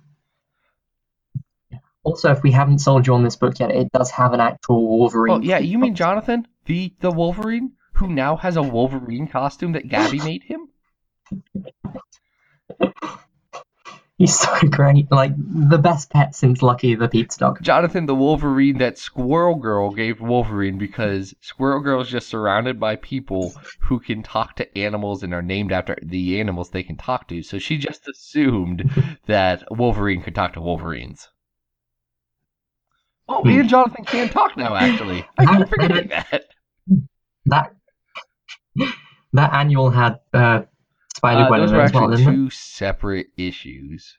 [2.03, 4.85] Also, if we haven't sold you on this book yet, it does have an actual
[4.85, 5.33] Wolverine.
[5.35, 9.87] Oh yeah, you mean Jonathan, the the Wolverine, who now has a Wolverine costume that
[9.87, 10.67] Gabby made him?
[14.17, 15.11] He's so great.
[15.11, 17.61] Like the best pet since Lucky the Pizza Dog.
[17.61, 22.95] Jonathan, the Wolverine that Squirrel Girl gave Wolverine because Squirrel Girl is just surrounded by
[22.97, 27.27] people who can talk to animals and are named after the animals they can talk
[27.29, 27.41] to.
[27.41, 28.89] So she just assumed
[29.25, 31.29] that Wolverine could talk to Wolverines.
[33.27, 35.25] Oh, me and Jonathan can talk now, actually.
[35.37, 36.45] I keep forgetting that.
[37.45, 37.73] That
[39.33, 40.63] that annual had uh,
[41.23, 44.17] Spider Uh, Gwen those in were well, actually two separate issues.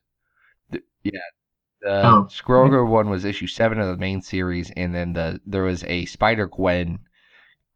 [0.70, 1.20] The- yeah,
[1.82, 5.40] the Oh, Squirrel Girl one was issue seven of the main series, and then the
[5.44, 6.98] there was a Spider Gwen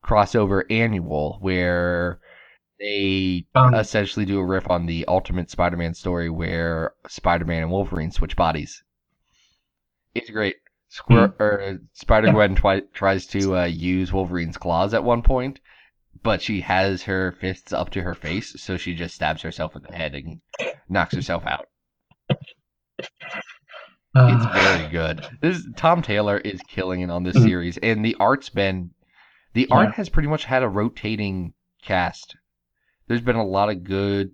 [0.03, 2.21] crossover annual where
[2.81, 8.13] they Um, essentially do a riff on the Ultimate Spider-Man story where Spider-Man and Wolverine
[8.13, 8.83] switch bodies.
[10.15, 10.57] It's great.
[10.89, 15.61] Squir- or Spider Gwen twi- tries to uh, use Wolverine's claws at one point,
[16.23, 19.83] but she has her fists up to her face, so she just stabs herself in
[19.83, 20.41] the head and
[20.89, 21.67] knocks herself out.
[22.31, 25.27] It's uh, very good.
[25.41, 27.43] This Tom Taylor is killing it on this Mhm.
[27.45, 28.91] series, and the art's been
[29.55, 29.77] the Yeah.
[29.77, 32.37] art has pretty much had a rotating cast.
[33.07, 34.33] There's been a lot of good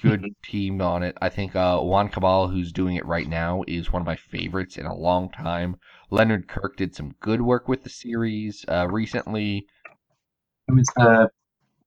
[0.00, 0.34] good Mhm.
[0.42, 1.16] team on it.
[1.22, 4.76] I think uh, Juan Cabal, who's doing it right now, is one of my favorites
[4.76, 5.76] in a long time.
[6.10, 9.66] Leonard Kirk did some good work with the series uh, recently,
[10.68, 11.28] it was the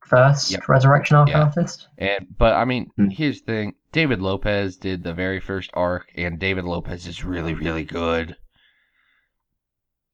[0.06, 0.68] first Yep.
[0.70, 1.44] Resurrection Arc Yeah.
[1.44, 1.88] artist.
[1.98, 3.08] and but I mean, Hmm.
[3.10, 7.54] here's the thing: David Lopez did the very first arc, and David Lopez is really,
[7.54, 8.36] really good.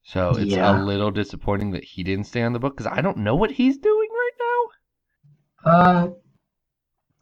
[0.04, 0.76] So it's Yeah.
[0.76, 3.52] a little disappointing that he didn't stay on the book because I don't know what
[3.52, 4.30] he's doing right
[5.64, 5.70] now.
[5.70, 6.08] Uh,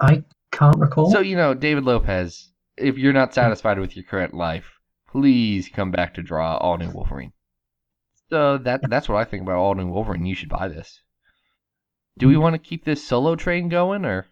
[0.00, 1.10] I can't recall.
[1.10, 5.90] So you know, David Lopez, if you're not satisfied with your current life, please come
[5.90, 7.32] back to draw all new Wolverine.
[8.30, 10.24] So that that's what I think about all new Wolverine.
[10.24, 11.02] You should buy this.
[12.20, 14.26] Do we want to keep this solo train going, or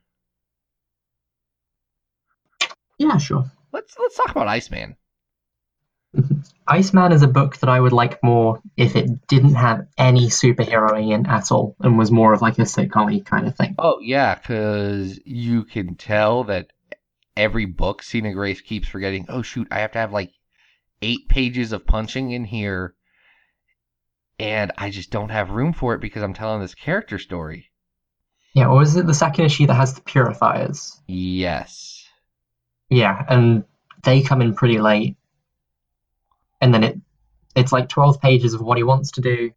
[2.99, 3.51] yeah, sure.
[3.73, 4.97] let's let's talk about Iceman?
[6.69, 11.15] Iceman is a book that I would like more if it didn't have any superheroing
[11.15, 13.75] in at all and was more of like a sitcom kind of thing.
[13.79, 16.67] Oh yeah, because you can tell that
[17.39, 19.25] every book Sina Grace keeps forgetting.
[19.31, 20.33] Oh shoot, I have to have like
[21.01, 22.95] eight pages of punching in here,
[24.39, 27.68] and I just don't have room for it because I'm telling this character story.
[28.55, 31.01] Yeah, or is it the second issue that has the purifiers?
[31.07, 32.07] Yes.
[32.89, 33.65] Yeah, and
[34.03, 35.17] they come in pretty late.
[36.61, 36.99] And then it
[37.55, 39.53] it's like twelve pages of what he wants to do.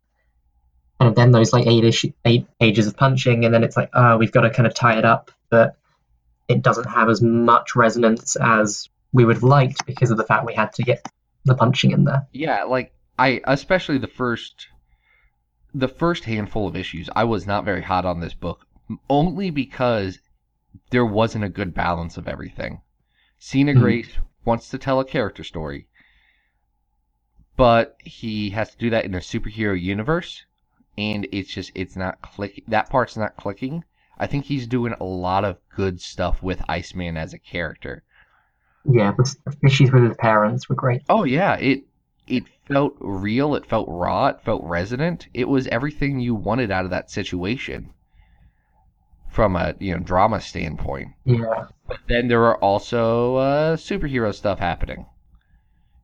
[1.00, 4.18] And then those like eight issue eight pages of punching, and then it's like, oh,
[4.18, 5.78] we've got to kind of tie it up, but
[6.48, 10.46] it doesn't have as much resonance as we would have liked because of the fact
[10.46, 11.06] we had to get
[11.46, 12.28] the punching in there.
[12.34, 14.68] Yeah, like I especially the first
[15.74, 18.68] the first handful of issues, I was not very hot on this book
[19.10, 20.20] only because
[20.92, 22.82] there wasn't a good balance of everything.
[23.40, 23.80] Sina Hmm.
[23.80, 25.88] Grace wants to tell a character story,
[27.56, 30.46] but he has to do that in a superhero universe,
[30.98, 32.62] and it's just it's not click.
[32.68, 33.86] That part's not clicking.
[34.18, 38.04] I think he's doing a lot of good stuff with Iceman as a character.
[38.86, 41.02] Yeah, the issues with his parents were great.
[41.08, 41.84] Oh yeah, it
[42.28, 45.28] it felt real, it felt raw, it felt resonant.
[45.34, 47.94] It was everything you wanted out of that situation
[49.32, 51.14] from a, you know, drama standpoint.
[51.26, 55.06] Yeah, but then there are also uh, superhero stuff happening.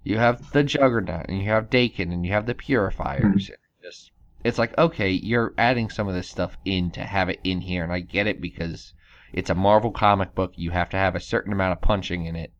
[0.03, 3.51] You have the Juggernaut, and you have Daken, and you have the Purifiers.
[3.83, 4.11] Just
[4.43, 7.83] it's like okay, you're adding some of this stuff in to have it in here,
[7.83, 8.93] and I get it because
[9.33, 10.53] it's a Marvel comic book.
[10.55, 12.53] You have to have a certain amount of punching in it.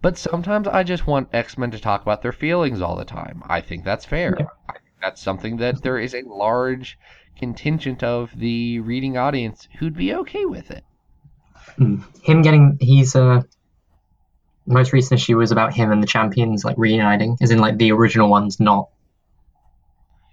[0.00, 3.42] But sometimes I just want X Men to talk about their feelings all the time.
[3.46, 4.34] I think that's fair.
[4.40, 4.46] Yeah.
[4.68, 6.98] I that's something that there is a large
[7.38, 10.84] contingent of the reading audience who'd be okay with it.
[11.78, 12.02] Mm.
[12.24, 13.42] Him getting he's uh
[14.66, 17.92] most recent issue was about him and the champions like reuniting, as in like the
[17.92, 18.88] original ones, not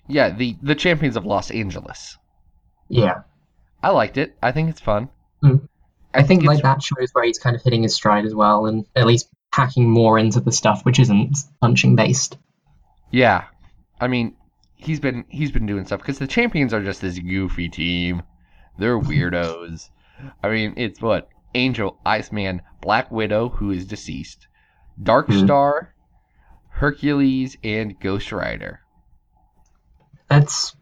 [0.08, 2.18] Yeah, the the champions of Los Angeles.
[2.90, 3.22] yeah.
[3.84, 4.36] I liked it.
[4.42, 5.10] I think it's fun.
[5.44, 5.68] Mm.
[6.12, 8.66] I think it's like that shows where he's kind of hitting his stride as well,
[8.66, 12.38] and at least packing more into the stuff which isn't punching based.
[13.12, 13.44] Yeah,
[14.02, 14.36] I mean,
[14.86, 18.24] he's been he's been doing stuff because the champions are just this goofy team.
[18.78, 19.90] They're weirdos.
[20.44, 24.48] I mean, it's what Angel, Iceman, Black Widow, who is deceased,
[25.02, 25.46] Dark Mhm.
[25.46, 25.94] Star,
[26.70, 28.82] Hercules, and Ghost Rider.
[30.30, 30.76] That's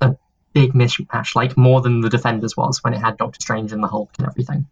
[0.00, 0.16] a
[0.52, 3.88] big mismatch, like more than the Defenders was when it had Doctor Strange and the
[3.88, 4.66] Hulk and everything.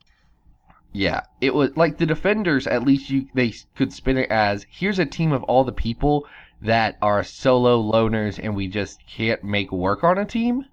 [0.93, 2.67] Yeah, it was like the Defenders.
[2.67, 6.27] At least you they could spin it as here's a team of all the people
[6.63, 10.65] that are solo loners, and we just can't make work on a team.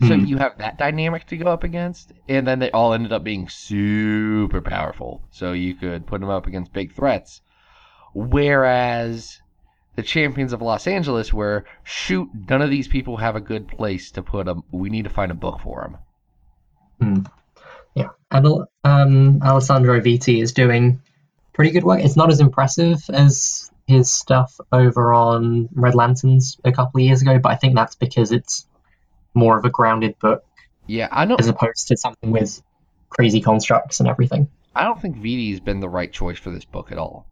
[0.00, 0.24] So Hmm.
[0.24, 3.48] you have that dynamic to go up against, and then they all ended up being
[3.48, 5.22] super powerful.
[5.30, 7.40] So you could put them up against big threats.
[8.14, 9.40] Whereas
[9.96, 14.10] the champions of Los Angeles were shoot, none of these people have a good place
[14.12, 14.62] to put them.
[14.70, 15.98] We need to find a book for them.
[17.94, 18.46] Yeah, and
[18.84, 21.00] um, Alessandro Vitti is doing
[21.52, 22.00] pretty good work.
[22.00, 27.22] It's not as impressive as his stuff over on Red Lanterns a couple of years
[27.22, 28.66] ago, but I think that's because it's
[29.34, 30.44] more of a grounded book
[30.86, 31.40] Yeah, I don't.
[31.40, 32.62] as opposed to something with
[33.08, 34.48] crazy constructs and everything.
[34.74, 37.26] I don't think Vitti's been the right choice for this book at all.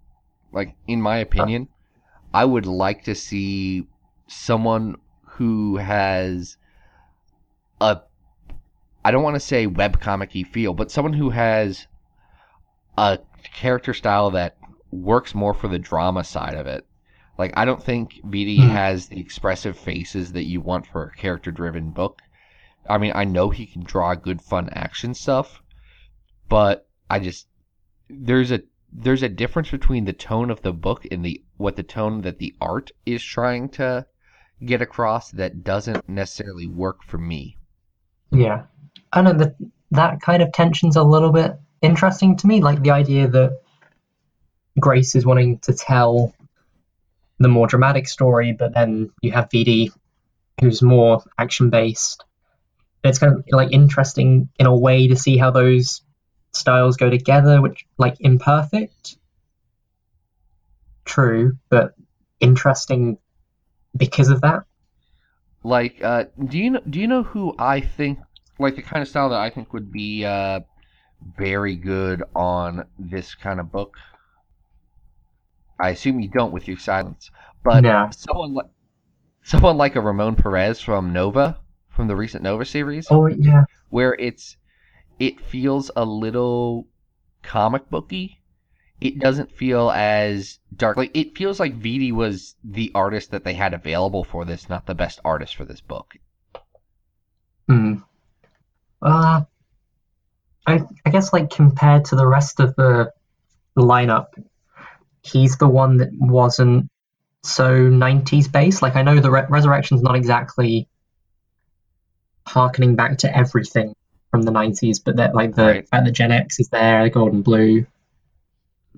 [0.53, 1.69] Like, in my opinion,
[2.33, 3.87] I would like to see
[4.27, 6.57] someone who has
[7.81, 8.01] a
[9.05, 11.87] I don't want to say webcomic-y feel, but someone who has
[12.99, 13.19] a
[13.55, 14.57] character style that
[14.91, 16.87] works more for the drama side of it.
[17.39, 18.69] Like I don't think Vitti Hmm.
[18.69, 22.23] has the expressive faces that you want for a character-driven book.
[22.89, 25.63] I mean, I know he can draw good fun action stuff,
[26.49, 27.47] but I just
[28.09, 31.83] there's a there's a difference between the tone of the book and the what the
[31.83, 34.07] tone that the art is trying to
[34.65, 37.59] get across that doesn't necessarily work for me.
[38.31, 38.65] Yeah,
[39.13, 39.57] I know that
[39.91, 42.61] that kind of tension's a little bit interesting to me.
[42.61, 43.61] Like the idea that
[44.79, 46.35] Grace is wanting to tell
[47.39, 49.91] the more dramatic story, but then you have Vitti,
[50.61, 52.25] who's more action based.
[53.05, 56.03] It's kind of like interesting in a way to see how those
[56.53, 59.19] styles go together, which like imperfect.
[61.05, 61.95] True, but
[62.41, 63.19] interesting
[63.97, 64.65] because of that.
[65.63, 68.19] Like, uh, do you know do you know who I think
[68.59, 70.61] like the kind of style that I think would be uh,
[71.37, 73.97] very good on this kind of book?
[75.79, 77.31] I assume you don't with your silence,
[77.65, 78.09] but No.
[78.13, 78.67] someone like
[79.43, 81.59] someone like a Ramon Perez from Nova
[81.91, 83.07] from the recent Nova series.
[83.11, 83.65] Oh yeah.
[83.91, 84.57] where it's
[85.19, 86.87] it feels a little
[87.43, 88.41] comic booky.
[89.01, 90.97] It doesn't feel as dark.
[90.97, 94.87] Like it feels like Vitti was the artist that they had available for this, not
[94.87, 96.15] the best artist for this book.
[97.69, 97.95] Hmm.
[99.03, 99.43] Uh,
[100.67, 103.13] I I guess like compared to the rest of the
[103.77, 104.29] lineup,
[105.27, 106.89] he's the one that wasn't
[107.43, 108.83] so 90s based.
[108.83, 110.89] Like I know the Re- Resurrection's not exactly
[112.47, 113.95] harkening back to everything
[114.31, 115.89] from the 90s, but that like the Right.
[115.89, 117.87] fact that Gen X is there, the Golden Blue,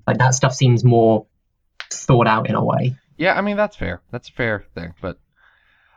[0.07, 1.27] like that stuff seems more
[1.91, 2.97] thought out in a way.
[3.17, 4.01] Yeah, I mean that's fair.
[4.11, 4.95] That's a fair thing.
[5.01, 5.19] But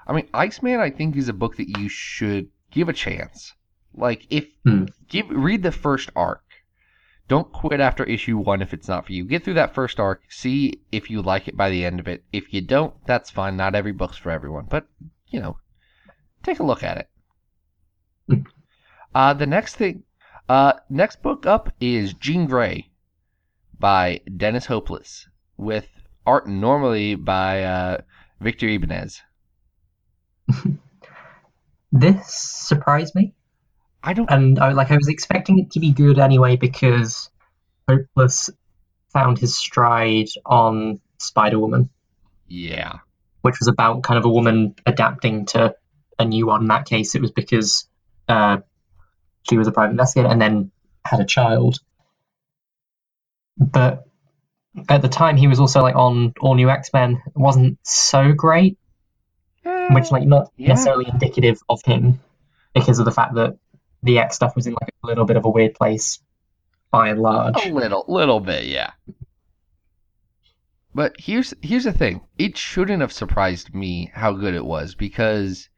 [0.07, 3.53] I mean, Iceman, I think is a book that you should give a chance.
[3.93, 4.86] Like if Hmm.
[5.09, 6.41] give read the first arc.
[7.32, 9.23] Don't quit after issue one if it's not for you.
[9.23, 10.21] Get through that first arc.
[10.27, 12.25] See if you like it by the end of it.
[12.34, 13.55] If you don't, that's fine.
[13.55, 14.65] Not every book's for everyone.
[14.69, 14.86] But
[15.27, 15.55] you know,
[16.43, 18.43] take a look at it.
[19.15, 20.03] Uh, the next thing,
[20.47, 22.89] uh, next book up is Jean Grey
[23.79, 25.27] by Dennis Hopeless
[25.57, 25.88] with
[26.25, 28.01] art normally by uh,
[28.41, 29.21] Victor Ibanez.
[31.93, 33.36] This surprised me.
[34.04, 34.30] I don't.
[34.32, 37.30] and I like I was expecting it to be good anyway because
[37.88, 38.49] Hopeless
[39.14, 41.89] found his stride on Spider Woman,
[42.47, 42.99] Yeah.
[43.41, 45.76] which was about kind of a woman adapting to
[46.18, 46.62] a new one.
[46.62, 47.88] In that case, it was because
[48.28, 48.58] uh,
[49.49, 50.72] she was a private investigator, and then
[51.06, 51.80] had a child.
[53.58, 54.06] But
[54.89, 57.22] at the time, he was also like on All New X Men.
[57.26, 58.78] It wasn't so great,
[59.91, 60.70] which like not Yeah.
[60.70, 62.20] necessarily indicative of him
[62.74, 63.58] because of the fact that
[64.04, 66.20] the X stuff was in like a little bit of a weird place
[66.91, 67.66] by and large.
[67.66, 68.91] A little, little bit, yeah.
[70.93, 72.22] But here's here's the thing.
[72.38, 75.70] It shouldn't have surprised me how good it was because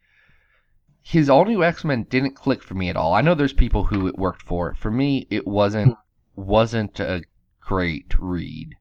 [1.04, 3.14] his all new X Men didn't click for me at all.
[3.14, 4.74] I know there's people who it worked for.
[4.74, 6.42] For me, it wasn't hmm.
[6.42, 7.24] wasn't a
[7.60, 8.76] great read.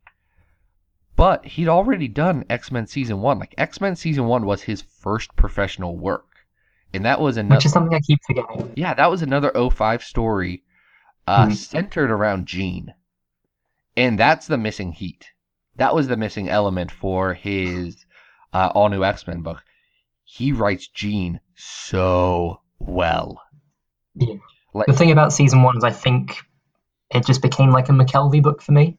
[1.16, 3.38] But he'd already done X Men season one.
[3.38, 6.26] Like X Men season one was his first professional work,
[6.94, 7.56] and that was another.
[7.58, 8.72] Which is something I keep forgetting.
[8.76, 10.62] Yeah, that was another 05 story
[11.26, 11.54] uh, Mhm.
[11.54, 12.94] centered around Jean.
[13.96, 15.26] And that's the missing heat.
[15.76, 18.04] That was the missing element for his
[18.52, 19.62] uh, all new X Men book.
[20.24, 23.40] He writes Jean so well.
[24.14, 24.34] Yeah.
[24.74, 26.38] Like, The thing about season one is I think
[27.10, 28.98] it just became like a McKelvie book for me.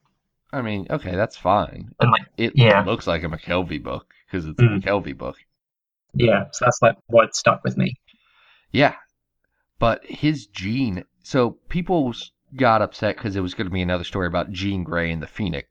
[0.51, 1.91] I mean, okay, that's fine.
[1.99, 2.83] And like, It Yeah.
[2.83, 4.77] looks like a McKelvie book because it's Mm.
[4.77, 5.37] a McKelvie book.
[6.15, 7.95] Yeah, so that's like what stuck with me.
[8.71, 8.95] Yeah.
[9.79, 12.13] But his Jean, so people
[12.55, 15.27] got upset because it was going to be another story about Jean Grey and the
[15.27, 15.67] Phoenix,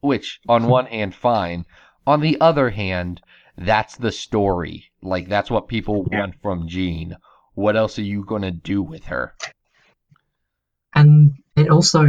[0.00, 1.64] which, on one hand, fine.
[2.06, 3.20] On the other hand,
[3.56, 4.84] that's the story.
[5.02, 6.20] Like, that's what people Yeah.
[6.20, 7.16] want from Jean.
[7.54, 9.34] What else are you going to do with her?
[10.94, 12.06] And it also,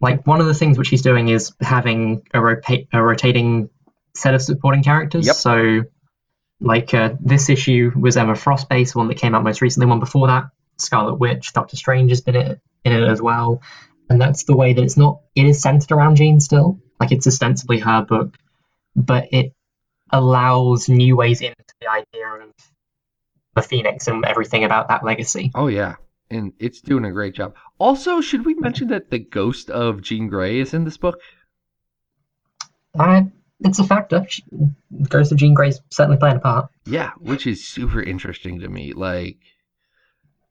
[0.00, 3.68] like, one of the things which he's doing is having a, rota- a rotating
[4.14, 5.26] set of supporting characters.
[5.26, 5.36] Yep.
[5.36, 5.82] So,
[6.60, 9.86] like, uh, this issue was Emma Frost based, one that came out most recently.
[9.86, 13.62] One before that, Scarlet Witch, Doctor Strange has been it, in it as well.
[14.10, 16.80] And that's the way that it's not, it is centered around Jean still.
[16.98, 18.36] Like, it's ostensibly her book,
[18.96, 19.52] but it
[20.10, 22.52] allows new ways into the idea of
[23.54, 25.52] the Phoenix and everything about that legacy.
[25.54, 25.96] Oh, yeah.
[26.30, 27.54] And it's doing a great job.
[27.78, 31.20] Also, should we mention that the ghost of Jean Grey is in this book?
[32.98, 33.22] Uh,
[33.60, 34.26] it's a factor.
[35.08, 36.70] Ghost of Jean Grey's certainly playing a part.
[36.86, 38.92] Yeah, which is super interesting to me.
[38.92, 39.38] Like,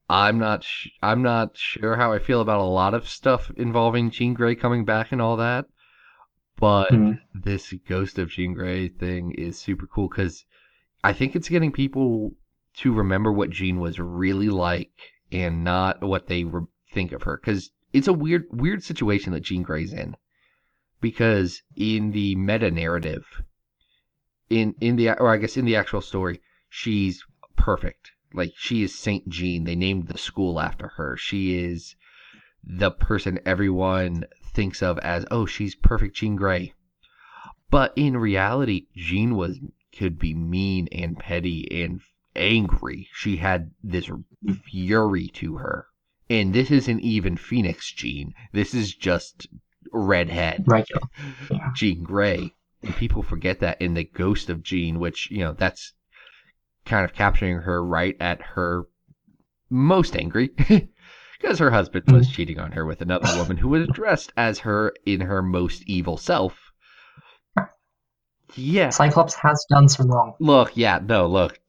[0.10, 4.12] I'm not, sh- I'm not sure how I feel about a lot of stuff involving
[4.12, 5.66] Jean Grey coming back and all that,
[6.58, 7.14] but Hmm.
[7.34, 10.46] this Ghost of Jean Grey thing is super cool because
[11.04, 12.32] I think it's getting people
[12.78, 14.92] to remember what Jean was really like
[15.32, 17.38] and not what they re- think of her.
[17.44, 20.16] Because it's a weird, weird situation that Jean Grey's in.
[21.00, 23.44] Because in the meta narrative,
[24.50, 27.24] in in the or I guess in the actual story, she's
[27.56, 28.12] perfect.
[28.34, 29.66] Like she is Saint Jean.
[29.66, 31.16] They named the school after her.
[31.16, 31.96] She is
[32.64, 36.74] the person everyone thinks of as, oh, she's perfect Jean Grey.
[37.70, 39.60] But in reality, Jean was
[39.96, 42.02] could be mean and petty and
[42.36, 43.08] angry.
[43.14, 44.10] She had this
[44.66, 45.88] fury to her.
[46.30, 48.34] And this isn't even Phoenix Jean.
[48.52, 49.48] This is just
[49.92, 51.02] redhead Regular.
[51.52, 51.70] Yeah.
[51.76, 52.54] Jean Grey.
[52.84, 55.94] And people forget that in the ghost of Jean, which, you know, that's
[56.86, 58.86] kind of capturing her right at her
[59.70, 60.52] most angry.
[61.40, 62.34] Because her husband was mm-hmm.
[62.34, 66.18] cheating on her with another woman who was dressed as her in her most evil
[66.18, 66.72] self.
[68.56, 68.90] Yeah.
[68.90, 70.34] Cyclops has done some wrong.
[70.40, 71.60] Look, yeah, no, look.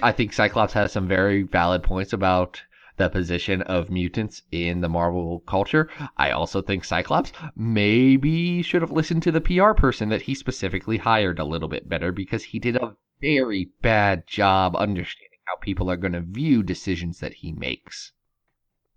[0.00, 2.62] I think Cyclops has some very valid points about
[2.96, 5.88] the position of mutants in the Marvel culture.
[6.16, 10.96] I also think Cyclops maybe should have listened to the PR person that he specifically
[10.98, 15.90] hired a little bit better because he did a very bad job understanding how people
[15.90, 18.12] are going to view decisions that he makes.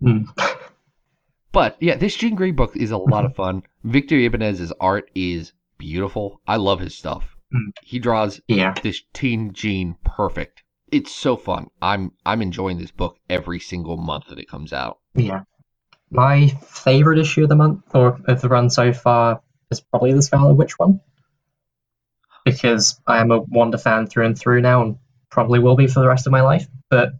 [0.01, 0.23] Hmm.
[1.51, 3.63] But yeah, this Jean Grey book is a lot of fun.
[3.83, 6.41] Victor Ibanez's art is beautiful.
[6.47, 7.35] I love his stuff.
[7.53, 7.71] Mm.
[7.81, 8.73] He draws Yeah.
[8.83, 10.63] this teen Jean perfect.
[10.91, 11.67] It's so fun.
[11.81, 14.99] I'm I'm enjoying this book every single month that it comes out.
[15.15, 15.43] Yeah.
[16.11, 20.21] My favorite issue of the month, or of the run so far, is probably the
[20.21, 21.01] Scarlet Witch one.
[22.45, 24.97] Because I am a Wanda fan through and through now, and
[25.29, 26.67] probably will be for the rest of my life.
[26.89, 27.11] But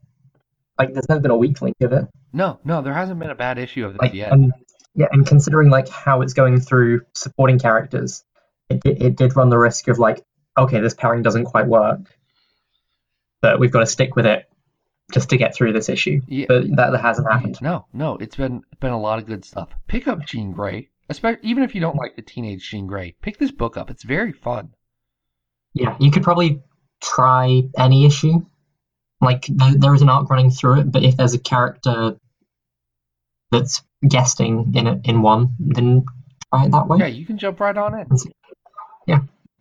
[0.80, 2.06] like, there's never been a weak link of it.
[2.34, 4.32] No, no, there hasn't been a bad issue of this Like, yet.
[4.32, 4.54] and
[4.96, 8.24] yeah, and considering like how it's going through supporting characters,
[8.70, 10.24] it did, it did run the risk of like,
[10.58, 12.00] okay, this pairing doesn't quite work,
[13.42, 14.50] but we've got to stick with it
[15.12, 16.22] just to get through this issue.
[16.28, 16.46] Yeah.
[16.48, 17.62] But that, that hasn't happened.
[17.62, 19.70] No, no, it's been been a lot of good stuff.
[19.88, 23.16] Pick up Jean Grey, especially even if you don't like the teenage Jean Grey.
[23.22, 23.90] Pick this book up.
[23.90, 24.74] It's very fun.
[25.74, 26.62] Yeah, you could probably
[27.02, 28.46] try any issue.
[29.22, 32.18] Like there, there is an arc running through it, but if there's a character
[33.52, 36.06] that's guesting in it in one, then
[36.54, 37.00] try it that way.
[37.00, 38.08] Yeah, you can jump right on in.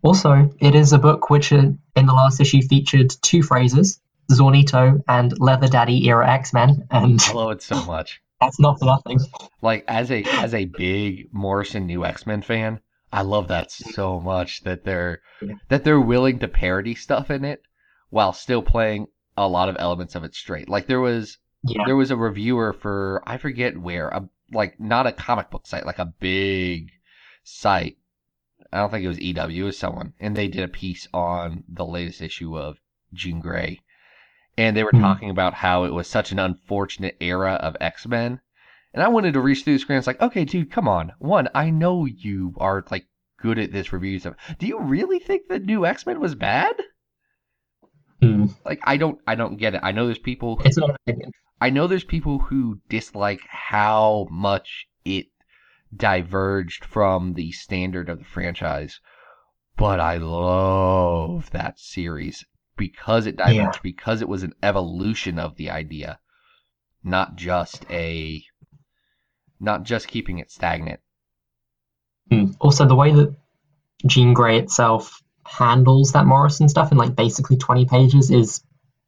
[0.01, 3.99] Also, it is a book which uh, in the last issue featured two phrases,
[4.31, 8.21] Zornito and Leather Daddy era X Men, and I love it so much.
[8.41, 9.19] That's not for nothing.
[9.61, 12.79] Like as a as a big Morrison New X Men fan,
[13.11, 15.21] I love that so much that they're
[15.67, 17.61] that they're willing to parody stuff in it
[18.09, 20.69] while still playing a lot of elements of it straight.
[20.69, 21.83] Like there was Yeah.
[21.85, 25.85] there was a reviewer for I forget where, a, like not a comic book site,
[25.85, 26.91] like a big
[27.43, 27.97] site.
[28.71, 31.63] I don't think it was EW, it was someone, and they did a piece on
[31.67, 32.79] the latest issue of
[33.13, 33.79] Jean Grey,
[34.57, 35.01] and they were Hmm.
[35.01, 38.41] talking about how it was such an unfortunate era of X Men,
[38.93, 39.97] and I wanted to reach through the screen.
[39.97, 41.13] It's like, okay, dude, come on.
[41.19, 43.07] One, I know you are like
[43.37, 44.35] good at this review stuff.
[44.59, 46.75] Do you really think the new X Men was bad?
[48.21, 48.47] Hmm.
[48.65, 49.81] Like, I don't, I don't get it.
[49.83, 50.99] I know there's people who It's not.
[51.61, 55.27] I know there's people who dislike how much it
[55.95, 58.99] diverged from the standard of the franchise,
[59.77, 62.45] but I love that series
[62.77, 66.19] because it diverged, because it was an evolution of the idea,
[67.03, 68.43] not just a,
[69.59, 70.99] not just keeping it stagnant.
[72.29, 72.51] Hmm.
[72.59, 73.35] Also, the way that
[74.05, 78.63] Jean Grey itself handles that Morrison stuff in like basically 20 pages is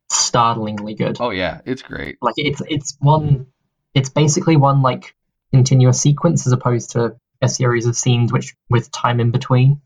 [0.09, 1.17] startlingly good.
[1.19, 2.17] Oh yeah, it's great.
[2.21, 3.47] Like it's it's one
[3.93, 5.15] it's basically one like
[5.53, 9.81] continuous sequence as opposed to a series of scenes which with time in between.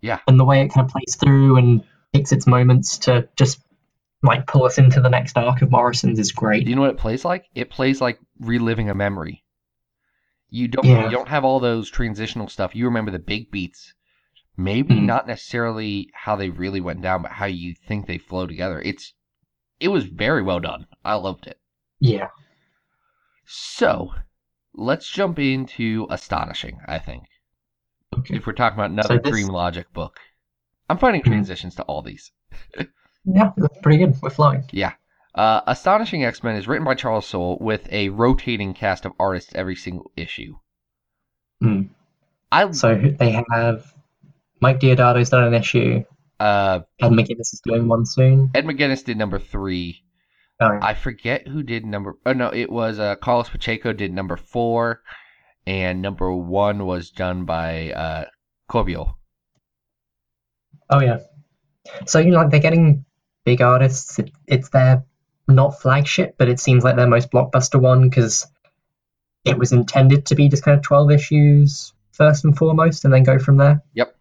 [0.00, 0.20] Yeah.
[0.28, 3.60] And the way it kind of plays through and takes its moments to just
[4.22, 6.64] like pull us into the next arc of Morrison's is great.
[6.64, 7.44] Do you know what it plays like?
[7.54, 9.44] It plays like reliving a memory.
[10.50, 11.04] You don't Yeah.
[11.04, 12.74] you don't have all those transitional stuff.
[12.74, 13.94] You remember the big beats.
[14.56, 15.04] Maybe Mm.
[15.04, 18.80] not necessarily how they really went down, but how you think they flow together.
[18.80, 19.14] It's
[19.80, 20.86] it was very well done.
[21.04, 21.58] I loved it.
[22.00, 22.28] Yeah.
[23.46, 24.12] So
[24.74, 27.24] let's jump into astonishing, I think.
[28.16, 28.36] Okay.
[28.36, 30.18] If we're talking about another So this- Dream Logic book.
[30.88, 31.26] I'm finding Mhm.
[31.26, 32.32] transitions to all these.
[33.30, 34.14] Yeah, that's pretty good.
[34.22, 34.64] We're flowing.
[35.34, 39.52] Uh, Astonishing X Men is written by Charles Soule with a rotating cast of artists
[39.54, 40.54] every single issue.
[41.60, 41.82] Hmm.
[42.50, 43.92] I So they have
[44.60, 46.04] Mike Deodato's done an issue.
[46.40, 48.50] uh, Ed McGuinness is doing one soon.
[48.54, 50.02] Ed McGuinness did number three.
[50.60, 50.78] Oh.
[50.82, 52.16] I forget who did number.
[52.26, 55.02] Oh no, it was uh, Carlos Pacheco did number four,
[55.66, 58.24] and number one was done by uh,
[58.68, 59.14] Corbio.
[60.90, 61.18] Oh yeah.
[62.06, 63.04] So you know, like they're getting
[63.44, 64.18] big artists.
[64.18, 65.04] It, it's their
[65.46, 68.46] not flagship, but it seems like their most blockbuster one because
[69.44, 73.22] it was intended to be just kind of twelve issues first and foremost, and then
[73.22, 73.84] go from there.
[73.94, 74.16] Yep.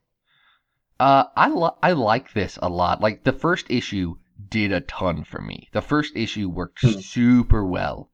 [1.00, 3.02] Uh, I li- I like this a lot.
[3.02, 4.18] Like the first issue
[4.50, 5.68] did a ton for me.
[5.74, 7.00] The first issue worked Hmm.
[7.00, 8.10] super well.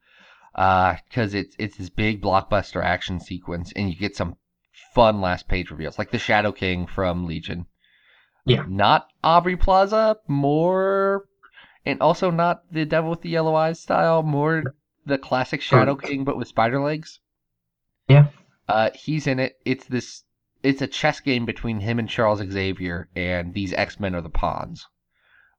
[0.56, 4.36] Uh, cause it's it's this big blockbuster action sequence, and you get some
[4.94, 7.66] fun last page reveals, like the Shadow King from Legion.
[8.46, 8.64] Yeah.
[8.68, 11.26] Not Aubrey Plaza, more,
[11.86, 16.10] and also not the Devil with the Yellow Eyes style, more the classic Shadow Correct.
[16.12, 17.20] King, but with spider legs.
[18.08, 18.28] Yeah.
[18.68, 19.58] Uh, he's in it.
[19.66, 20.24] It's this.
[20.62, 24.30] It's a chess game between him and Charles Xavier, and these X Men are the
[24.30, 24.88] pawns,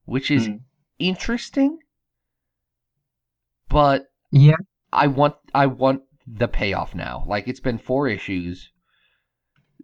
[0.05, 0.55] which is Hmm.
[0.99, 1.79] interesting.
[3.69, 4.55] But Yeah.
[4.93, 7.23] I want I want the payoff now.
[7.27, 8.71] Like it's been four issues.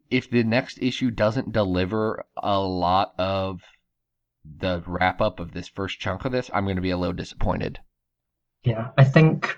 [0.09, 3.61] If the next issue doesn't deliver a lot of
[4.43, 7.13] the wrap up of this first chunk of this, I'm going to be a little
[7.13, 7.79] disappointed.
[8.63, 8.89] Yeah.
[8.97, 9.57] I think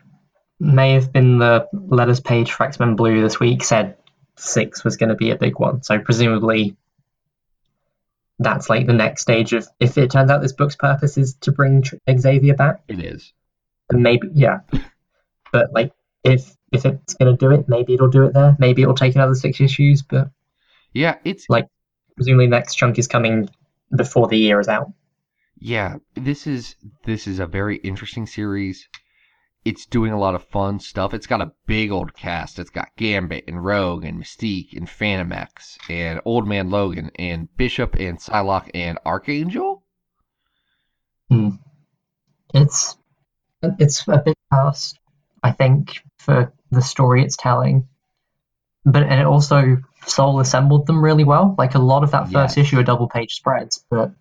[0.60, 3.98] may have been the letters page for X Men Blue this week said
[4.36, 5.84] six was going to be a big one.
[5.84, 6.76] So presumably
[8.44, 11.52] that's like the next stage of if it turns out this book's purpose is to
[11.52, 12.84] bring Xavier back.
[12.88, 13.34] It is.
[13.90, 14.60] And maybe yeah
[15.52, 15.92] but like
[16.24, 19.36] if if it's gonna do it maybe it'll do it there maybe it'll take another
[19.36, 20.30] six issues but
[20.94, 21.68] Yeah, it's like
[22.16, 23.50] presumably next chunk is coming
[23.96, 24.92] before the year is out
[25.66, 26.76] yeah, this is
[27.06, 28.90] this is a very interesting series.
[29.66, 31.14] It's doing a lot of fun stuff.
[31.14, 32.60] It's got a big old cast.
[32.60, 37.96] It's got Gambit and Rogue and Mystique and Phantomex and Old Man Logan and Bishop
[37.96, 39.84] and Psylocke and Archangel.
[41.30, 41.50] Hmm.
[42.54, 42.98] it's
[43.80, 45.00] it's a big cast
[45.42, 47.88] i think for the story it's telling
[48.86, 52.58] but and it also Soule assembled them really well like a lot of that first
[52.58, 52.58] Yes.
[52.58, 54.12] issue are double page spreads but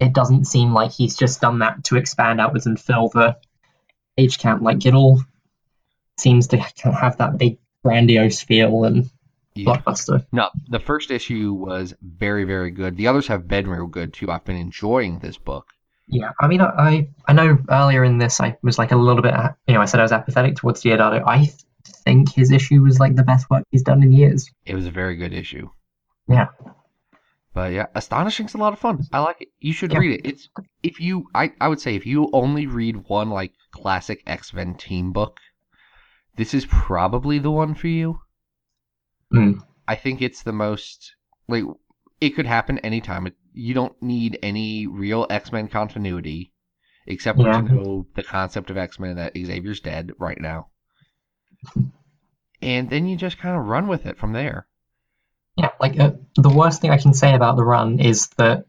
[0.00, 3.36] it doesn't seem like he's just done that to expand outwards and fill the
[4.18, 5.20] page count like it all
[6.18, 9.08] seems to have that big grandiose feel and
[9.54, 9.66] Yeah.
[9.76, 12.96] blockbuster No, the first issue was very, very good.
[12.96, 14.30] The others have been real good too.
[14.30, 15.66] I've been enjoying this book.
[16.08, 19.22] Yeah, I mean, I I- I know earlier in this I was like a little
[19.22, 19.34] bit,
[19.68, 21.22] you know, I said I was apathetic towards Deodato.
[21.26, 21.52] I th-
[22.04, 24.50] think his issue was like the best work he's done in years.
[24.64, 25.68] It was a very good issue.
[26.28, 26.48] Yeah.
[27.54, 28.96] But yeah, Astonishing's a lot of fun.
[29.12, 29.48] I like it.
[29.60, 29.98] You should Yeah.
[29.98, 30.26] read it.
[30.30, 30.48] It's
[30.82, 34.74] if you I, I would say if you only read one like classic X Men
[34.74, 35.38] team book,
[36.36, 38.20] this is probably the one for you.
[39.32, 39.60] Mm.
[39.86, 41.14] I think it's the most
[41.48, 41.64] like
[42.20, 43.26] it could happen anytime.
[43.26, 46.52] It, you don't need any real X Men continuity,
[47.06, 47.52] except Yeah.
[47.52, 50.68] to know the concept of X Men that Xavier's dead right now,
[52.62, 54.66] and then you just kind of run with it from there.
[55.56, 58.66] Yeah, like uh, the worst thing I can say about the run is that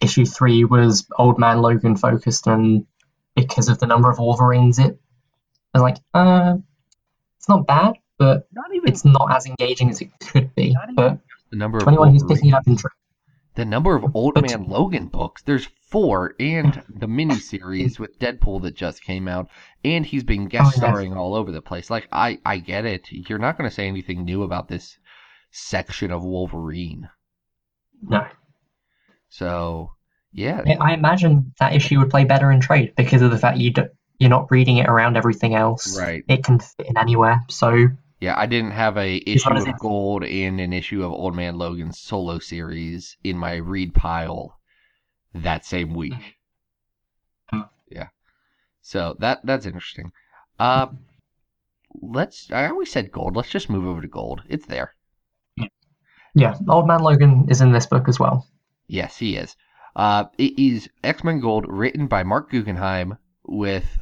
[0.00, 2.86] issue three was Old Man Logan focused, and
[3.34, 4.98] because of the number of Wolverines, it
[5.74, 6.54] I was like, uh,
[7.38, 10.76] it's not bad, but Not even it's not as engaging as it could be.
[10.94, 11.18] But
[11.50, 12.90] the number of anyone who's picking it up in tra-
[13.54, 15.42] the number of Old But- Man Logan books.
[15.42, 19.48] There's four, and the miniseries with Deadpool that just came out,
[19.84, 20.88] and he's been guest Oh, yeah.
[20.90, 21.90] starring all over the place.
[21.90, 23.10] Like I, I get it.
[23.12, 24.96] You're not going to say anything new about this
[25.50, 27.08] section of Wolverine.
[28.02, 28.26] no,
[29.28, 29.90] So
[30.32, 33.72] yeah, I- imagine that issue would play better in trade because of the fact you
[33.72, 35.98] do, you're not reading it around everything else.
[35.98, 36.24] right.
[36.28, 37.42] It can fit in anywhere.
[37.48, 37.88] So
[38.20, 42.00] Yeah, I didn't have a issue of Gold and an issue of Old Man Logan's
[42.00, 44.58] solo series in my read pile
[45.34, 46.36] that same week.
[47.52, 47.68] Mm.
[47.90, 48.08] Yeah.
[48.80, 50.12] So that that's interesting.
[50.58, 50.88] Uh
[52.00, 53.36] let's I always said gold.
[53.36, 54.42] Let's just move over to gold.
[54.48, 54.94] It's there.
[56.34, 58.46] yeah, Old Man Logan is in this book as well.
[58.86, 59.56] Yes, he is.
[59.94, 63.98] Uh it is X-Men Gold written by Marc Guggenheim with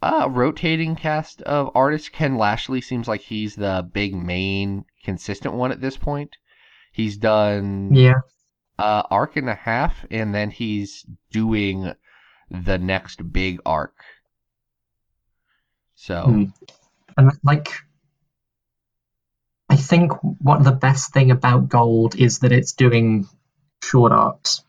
[0.00, 2.08] a rotating cast of artists.
[2.08, 6.36] Ken Lashley seems like he's the big main consistent one at this point.
[6.92, 8.20] He's done Yeah.
[8.78, 11.92] uh, arc and a half, and then he's doing
[12.50, 13.94] the next big arc.
[15.94, 16.44] So Hmm.
[17.16, 17.68] And like,
[19.68, 23.28] I think what the best thing about Gold is that it's doing
[23.82, 24.64] short arcs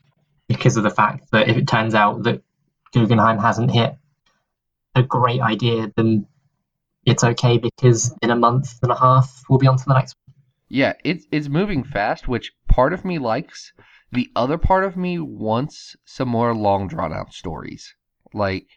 [0.48, 2.42] because of the fact that if it turns out that
[2.92, 3.96] Guggenheim hasn't hit
[4.94, 6.26] a great idea, then
[7.04, 10.14] it's okay because in a month and a half we'll be on to the next
[10.26, 10.34] one.
[10.68, 13.72] yeah, it's it's moving fast, which part of me likes.
[14.12, 17.94] The other part of me wants some more long drawn out stories.
[18.32, 18.68] Like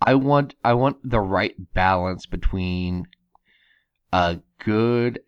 [0.00, 3.06] I want I want the right balance between
[4.12, 5.20] a good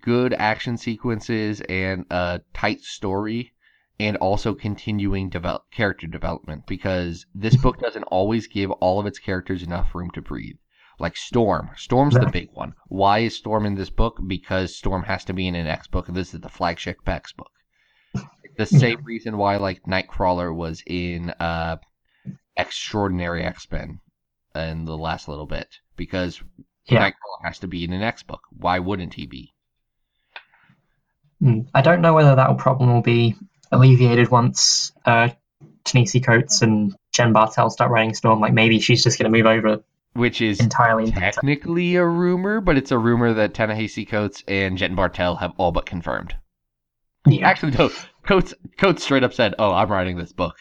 [0.00, 3.53] good action sequences and a tight story
[4.00, 9.18] and also continuing develop character development because this book doesn't always give all of its
[9.18, 10.56] characters enough room to breathe.
[10.98, 11.70] Like Storm.
[11.76, 12.74] Storm's the big one.
[12.86, 14.20] Why is Storm in this book?
[14.26, 17.32] Because Storm has to be in an X book and this is the flagship X
[17.32, 17.50] book.
[18.56, 21.78] The same reason why like Nightcrawler was in uh
[22.56, 23.98] Extraordinary X-Men
[24.54, 25.66] in the last little bit
[25.96, 26.40] because
[26.86, 27.10] Yeah.
[27.10, 28.42] Nightcrawler has to be in an X book.
[28.56, 29.52] Why wouldn't he be?
[31.42, 31.66] Mm.
[31.74, 33.34] I don't know whether that problem will be
[33.72, 35.28] alleviated once uh,
[35.84, 38.40] Ta-Nehisi Coates and Jen Bartel start writing Storm.
[38.40, 39.82] Like maybe she's just going to move over
[40.14, 41.10] Which is entirely.
[41.12, 45.72] technically a rumor, but it's a rumor that Ta-Nehisi Coates and Jen Bartel have all
[45.72, 46.36] but confirmed.
[47.26, 47.90] Yeah, Actually, no.
[48.24, 50.56] Coates Coates straight up said, "Oh, I'm writing this book."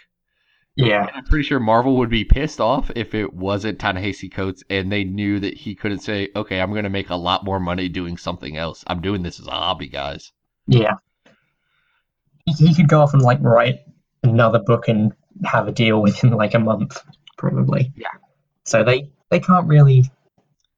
[0.76, 4.64] yeah, And I'm pretty sure Marvel would be pissed off if it wasn't Ta-Nehisi Coates
[4.70, 7.60] and they knew that he couldn't say, "Okay, I'm going to make a lot more
[7.60, 8.84] money doing something else.
[8.88, 10.32] I'm doing this as a hobby, guys."
[10.68, 10.93] yeah.
[12.46, 13.80] He, he could go off and like write
[14.24, 15.14] another book and
[15.46, 17.02] have a deal within like a month,
[17.38, 17.91] probably.
[17.96, 18.08] Yeah.
[18.64, 20.06] So they they can't really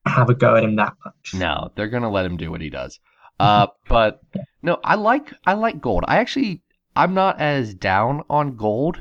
[0.05, 1.33] have a go at him that much.
[1.33, 2.99] No, they're gonna let him do what he does.
[3.39, 4.21] Uh, but
[4.61, 6.05] no, I like I like gold.
[6.07, 6.61] I actually
[6.95, 8.99] I'm not as down on gold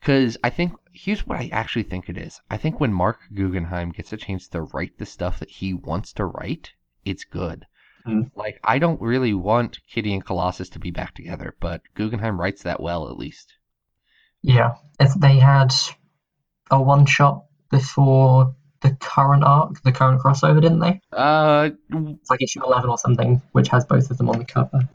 [0.00, 2.40] because I think here's what I actually think it is.
[2.50, 6.12] I think when Marc Guggenheim gets a chance to write the stuff that he wants
[6.14, 6.72] to write,
[7.04, 7.66] it's good.
[8.06, 8.30] Mm.
[8.34, 12.62] Like I don't really want Kitty and Colossus to be back together, but Guggenheim writes
[12.62, 13.54] that well at least.
[14.42, 15.74] Yeah, if they had
[16.70, 21.00] a one shot before the current arc, the current crossover, didn't they?
[21.12, 24.88] Uh, It's like issue eleven or something, which has both of them on the cover.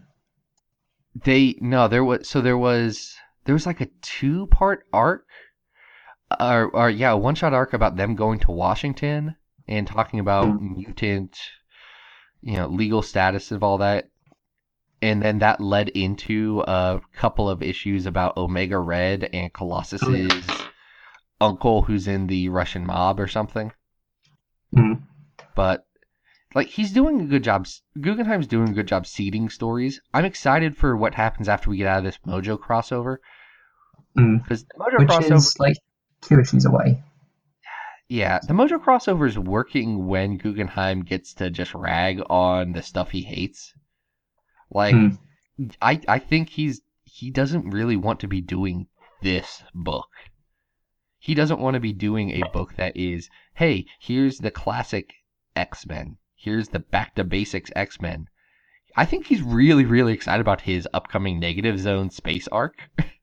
[1.25, 5.25] They no, there was so there was there was like a two part arc,
[6.39, 9.35] or or yeah, a one shot arc about them going to Washington
[9.67, 11.37] and talking about mutant,
[12.41, 14.09] you know, legal status of all that,
[15.01, 20.43] and then that led into a couple of issues about Omega Red and Colossus's
[21.39, 23.71] uncle, who's in the Russian mob or something.
[24.75, 25.01] Mm.
[25.55, 25.85] But
[26.53, 27.67] like he's doing a good job.
[27.99, 30.01] Guggenheim's doing a good job seeding stories.
[30.13, 33.17] I'm excited for what happens after we get out of this Mojo crossover
[34.17, 34.43] Mm.
[34.43, 35.77] because the Mojo Which crossover, is like
[36.21, 37.01] two issues away.
[38.11, 43.11] Yeah, the Mojo crossover is working when Guggenheim gets to just rag on the stuff
[43.11, 43.73] he hates.
[44.69, 45.09] Like, Hmm.
[45.81, 48.87] I I think he's he doesn't really want to be doing
[49.21, 50.09] this book.
[51.19, 55.13] He doesn't want to be doing a book that is, hey, here's the classic
[55.55, 56.17] X Men.
[56.35, 58.25] Here's the back to basics X Men.
[58.97, 62.75] I think he's really, really excited about his upcoming Negative Zone space arc.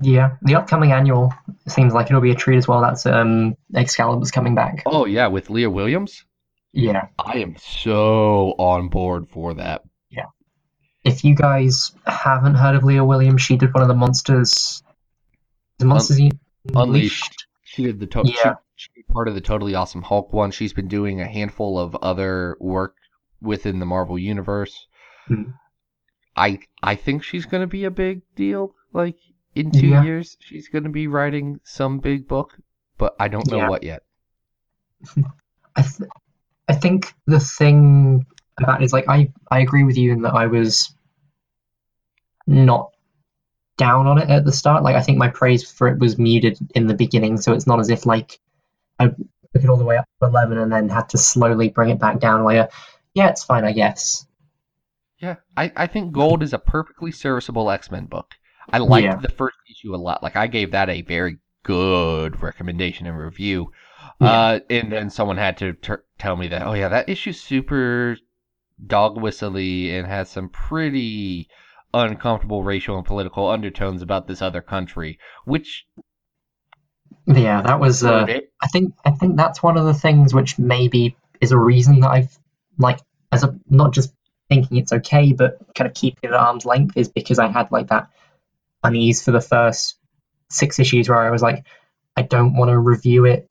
[0.00, 1.34] Yeah, the upcoming annual
[1.66, 2.80] seems like it'll be a treat as well.
[2.80, 4.82] That's um, Excalibur's coming back.
[4.86, 6.24] oh yeah, with Leah Williams.
[6.72, 9.82] Yeah, I am so on board for that.
[10.10, 10.26] Yeah,
[11.02, 14.82] if you guys haven't heard of Leah Williams, she did one of the monsters.
[15.78, 16.30] The monsters Un-
[16.74, 17.46] Unleashed.
[17.64, 18.54] She did the to- Yeah.
[18.76, 20.50] she, she part of the totally awesome Hulk one.
[20.50, 22.94] She's been doing a handful of other work
[23.40, 24.86] within the Marvel universe.
[25.26, 25.42] Hmm.
[26.36, 28.74] I I think she's gonna be a big deal.
[28.92, 29.16] Like
[29.54, 30.02] in two Yeah.
[30.04, 32.56] years, she's gonna be writing some big book,
[32.96, 33.68] but I don't know Yeah.
[33.68, 34.02] what yet.
[35.76, 36.10] I, th-
[36.68, 38.26] I think the thing
[38.58, 40.92] about it is like I, I agree with you in that I was
[42.46, 42.90] not
[43.76, 44.82] down on it at the start.
[44.82, 47.80] Like I think my praise for it was muted in the beginning, so it's not
[47.80, 48.40] as if like
[48.98, 49.16] I took
[49.64, 52.18] it all the way up to eleven and then had to slowly bring it back
[52.18, 52.44] down.
[52.44, 52.68] Where
[53.14, 54.26] yeah, it's fine, I guess.
[55.20, 58.34] Yeah, I, I think Gold is a perfectly serviceable X Men book.
[58.72, 59.16] I liked Yeah.
[59.16, 60.22] the first issue a lot.
[60.22, 63.72] Like I gave that a very good recommendation and review.
[64.20, 64.30] Yeah.
[64.30, 68.16] Uh, and then someone had to ter- tell me that, oh yeah, that issue's super
[68.86, 71.48] dog whistly and has some pretty
[71.94, 75.86] uncomfortable racial and political undertones about this other country, which
[77.26, 78.04] Yeah, that was.
[78.04, 78.26] Uh.
[78.60, 82.10] I think I think that's one of the things which maybe is a reason that
[82.10, 82.38] I've
[82.78, 83.00] like
[83.32, 84.12] as a not just
[84.48, 87.70] thinking it's okay, but kind of keeping it at arm's length is because I had
[87.70, 88.08] like that
[88.82, 89.98] unease for the first
[90.50, 91.66] six issues where I was like,
[92.16, 93.48] I don't want to review it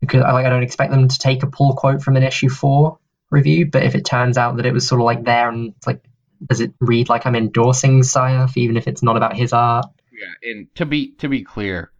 [0.00, 2.48] because I like I don't expect them to take a pull quote from an issue
[2.48, 2.98] four
[3.30, 6.02] review, but if it turns out that it was sort of like there and like
[6.48, 9.86] does it read like I'm endorsing Syaf even if it's not about his art?
[10.12, 11.92] Yeah, and to be to be clear,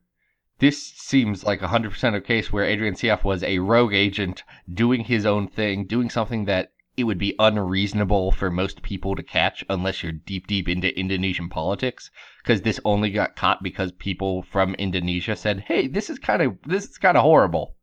[0.59, 4.43] this seems like a hundred percent a case where Adrian Syaf was a rogue agent
[4.73, 9.22] doing his own thing, doing something that it would be unreasonable for most people to
[9.22, 12.11] catch unless you're deep deep into Indonesian politics.
[12.43, 16.59] Because this only got caught because people from Indonesia said, "Hey, this is kind of
[16.66, 17.76] this is kind of horrible."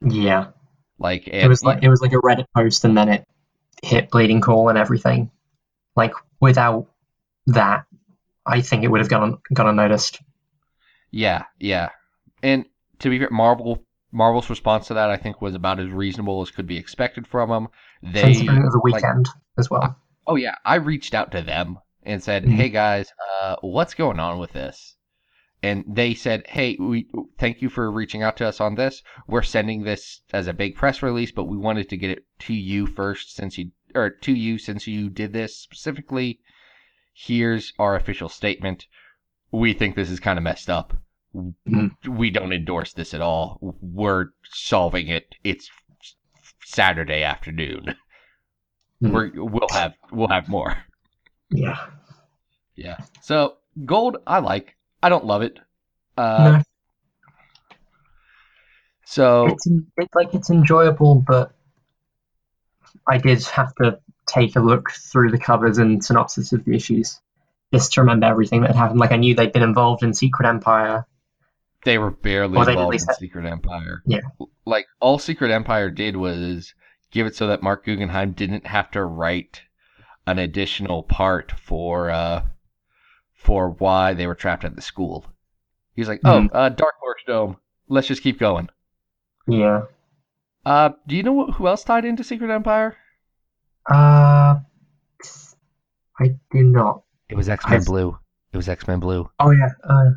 [0.00, 0.48] Yeah.
[0.98, 3.24] Like it was like it was like a Reddit post, and then it
[3.82, 5.30] hit Bleeding Cool and everything.
[5.96, 6.88] Like without
[7.46, 7.86] that,
[8.46, 10.20] I think it would have gone gone unnoticed.
[11.10, 11.88] Yeah, yeah.
[12.42, 12.66] And
[13.00, 16.50] to be fair, Marvel Marvel's response to that I think was about as reasonable as
[16.50, 17.68] could be expected from them.
[18.02, 19.28] They Considering it was a like, weekend
[19.58, 19.96] as well.
[20.26, 22.54] Oh yeah, I reached out to them and said, Mhm.
[22.54, 24.96] "Hey guys, uh, what's going on with this?"
[25.62, 29.02] And they said, "Hey, we thank you for reaching out to us on this.
[29.26, 32.54] We're sending this as a big press release, but we wanted to get it to
[32.54, 36.40] you first since you or to you since you did this specifically.
[37.12, 38.86] Here's our official statement.
[39.50, 40.96] We think this is kind of messed up.
[41.34, 41.90] Mhm.
[42.08, 43.58] We don't endorse this at all.
[43.60, 45.34] We're solving it.
[45.44, 45.68] It's
[46.64, 47.94] Saturday afternoon.
[49.02, 49.12] Mhm.
[49.12, 50.76] We're, we'll have we'll have more."
[51.50, 51.86] Yeah.
[52.76, 52.98] Yeah.
[53.22, 54.76] So gold, I like.
[55.02, 55.58] I don't love it.
[56.16, 56.62] Uh, no,
[59.04, 61.52] So it's, it's like it's enjoyable, but
[63.08, 63.98] I did have to
[64.28, 67.20] take a look through the covers and synopsis of the issues
[67.72, 69.00] just to remember everything that had happened.
[69.00, 71.06] Like I knew they'd been involved in Secret Empire.
[71.84, 74.02] They were barely Or they- involved in said- Secret Empire.
[74.06, 74.20] Yeah.
[74.66, 76.74] Like all Secret Empire did was
[77.10, 79.62] give it so that Marc Guggenheim didn't have to write
[80.26, 82.42] an additional part for uh
[83.34, 85.24] for why they were trapped at the school.
[85.94, 86.50] He's like, "Oh, Mhm.
[86.52, 87.56] uh, Darkforce Dome.
[87.88, 88.68] Let's just keep going."
[89.46, 89.82] Yeah.
[90.66, 92.96] Uh, do you know who else tied into Secret Empire?
[93.90, 94.60] Uh,
[96.20, 97.02] I do not.
[97.30, 98.18] It was X Men I've- Blue.
[98.52, 99.30] It was X Men Blue.
[99.38, 99.70] Oh yeah.
[99.82, 100.10] Uh,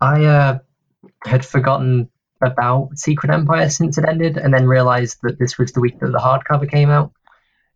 [0.00, 0.58] I uh
[1.24, 2.08] had forgotten
[2.40, 6.12] about Secret Empire since it ended, and then realized that this was the week that
[6.12, 7.12] the hardcover came out.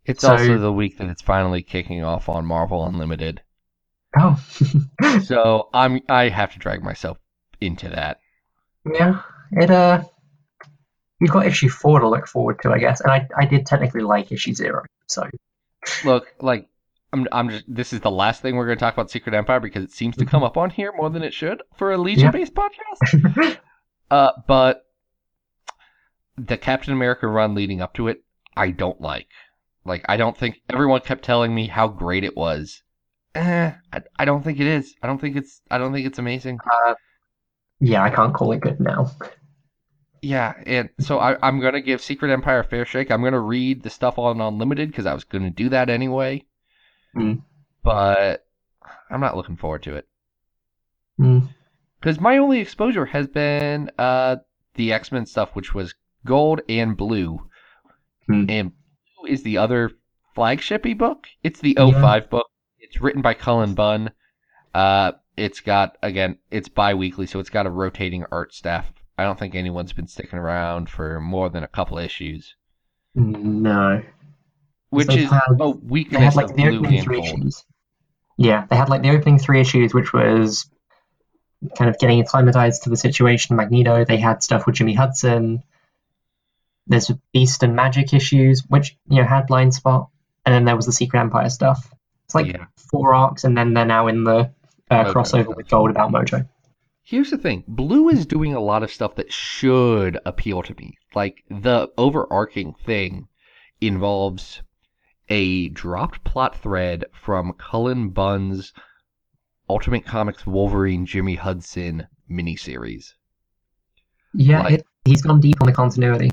[0.05, 3.41] It's So- also the week that it's finally kicking off on Marvel Unlimited.
[4.17, 4.39] Oh.
[5.23, 7.17] So I'm I have to drag myself
[7.61, 8.19] into that.
[8.85, 9.21] yeah.
[9.51, 10.03] It uh.
[11.19, 14.01] You've got issue four to look forward to, I guess, and I I did technically
[14.01, 15.27] like issue zero, so
[16.03, 16.67] Look, like
[17.13, 19.59] I'm I'm just this is the last thing we're going to talk about Secret Empire
[19.59, 22.31] because it seems to come up on here more than it should for a Legion
[22.31, 23.59] based podcast.
[24.11, 24.85] Uh but
[26.37, 28.23] the Captain America run leading up to it,
[28.55, 29.29] I don't like.
[29.85, 32.83] Like I don't think everyone kept telling me how great it was.
[33.33, 34.93] Eh, I, I don't think it is.
[35.01, 36.59] I don't think it's I don't think it's amazing.
[37.79, 39.09] yeah, I can't call it good now.
[40.21, 43.09] Yeah, and so I, I'm gonna give Secret Empire a fair shake.
[43.11, 46.45] I'm gonna read the stuff on Unlimited because I was gonna do that anyway.
[47.15, 47.41] Mm.
[47.83, 48.45] But
[49.09, 50.07] I'm not looking forward to it
[51.19, 51.47] Mm.
[51.99, 54.37] because my only exposure has been uh
[54.75, 55.93] the X Men stuff, which was
[56.25, 57.47] Gold and Blue,
[58.27, 58.45] Hmm.
[58.49, 58.71] And
[59.17, 59.91] Blue is the other
[60.35, 61.27] flagshipy book.
[61.43, 61.91] It's the Yeah.
[61.91, 62.47] 05 book.
[62.79, 64.11] It's written by Cullen Bunn.
[64.73, 68.91] Uh, it's got again, it's bi-weekly, so it's got a rotating art staff.
[69.17, 72.55] I don't think anyone's been sticking around for more than a couple issues,
[73.13, 74.01] No.
[74.93, 75.73] Which is had- a
[76.09, 77.27] They had like of the Blue opening and three Gold.
[77.39, 77.65] issues.
[78.37, 80.69] Yeah, they had like the opening three issues, which was
[81.77, 83.55] kind of getting acclimatized to the situation.
[83.55, 84.05] Magneto.
[84.05, 85.63] They had stuff with Jimmy Hudson.
[86.87, 90.09] There's Beast and Magic issues, which you know had Blind Spot,
[90.45, 91.89] and then there was the Secret Empire stuff.
[92.25, 92.65] It's like Yeah.
[92.91, 94.51] four arcs, and then they're now in the
[94.91, 96.47] uh, Mojo crossover with Gold about Mojo.
[97.03, 100.97] Here's the thing Blue is doing a lot of stuff that should appeal to me.
[101.15, 103.27] Like, the overarching thing
[103.79, 104.61] involves
[105.29, 108.73] a dropped plot thread from Cullen Bunn's
[109.69, 113.13] Ultimate Comics Wolverine Jimmy Hudson miniseries.
[114.33, 116.31] Yeah, Like- it, he's gone deep on the continuity.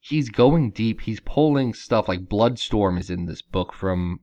[0.00, 1.00] He's going deep.
[1.02, 4.20] He's pulling stuff like Bloodstorm is in this book from.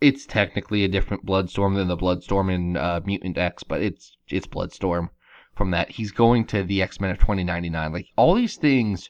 [0.00, 4.46] It's technically a different Bloodstorm than the Bloodstorm in uh, Mutant X, but it's it's
[4.46, 5.08] Bloodstorm
[5.54, 5.90] from that.
[5.90, 7.92] He's going to the X Men of 2099.
[7.92, 9.08] Like all these things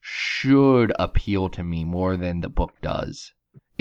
[0.00, 3.32] should appeal to me more than the book does.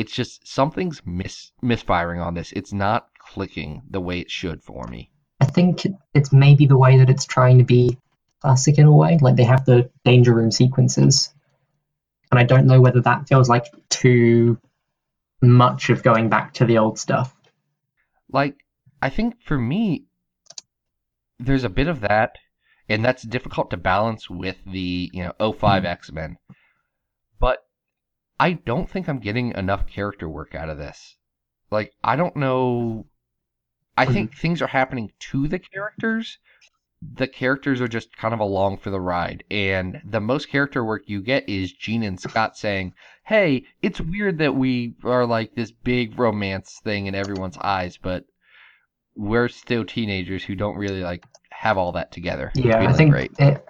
[0.01, 2.51] It's just something's mis misfiring on this.
[2.53, 5.11] It's not clicking the way it should for me.
[5.39, 5.85] I think
[6.15, 7.99] it's maybe the way that it's trying to be
[8.41, 9.19] classic in a way.
[9.21, 11.31] Like they have the danger room sequences,
[12.31, 14.57] and I don't know whether that feels like too
[15.39, 17.35] much of going back to the old stuff.
[18.31, 18.55] like
[19.03, 20.05] I think for me
[21.39, 22.37] there's a bit of that
[22.89, 25.87] and that's difficult to balance with the, you know, 05 hmm.
[25.87, 26.37] X-Men.
[26.47, 26.50] But
[28.41, 31.15] I don't think I'm getting enough character work out of this.
[31.69, 33.05] Like I don't know
[33.95, 34.13] I hmm.
[34.13, 36.39] think things are happening to the characters.
[37.01, 41.03] The characters are just kind of along for the ride and the most character work
[41.05, 42.93] you get is Jean and Scott saying,
[43.25, 48.25] "Hey, it's weird that we are like this big romance thing in everyone's eyes, but
[49.15, 52.51] we're still teenagers who don't really like have all that together.
[52.55, 53.67] Yeah, I think it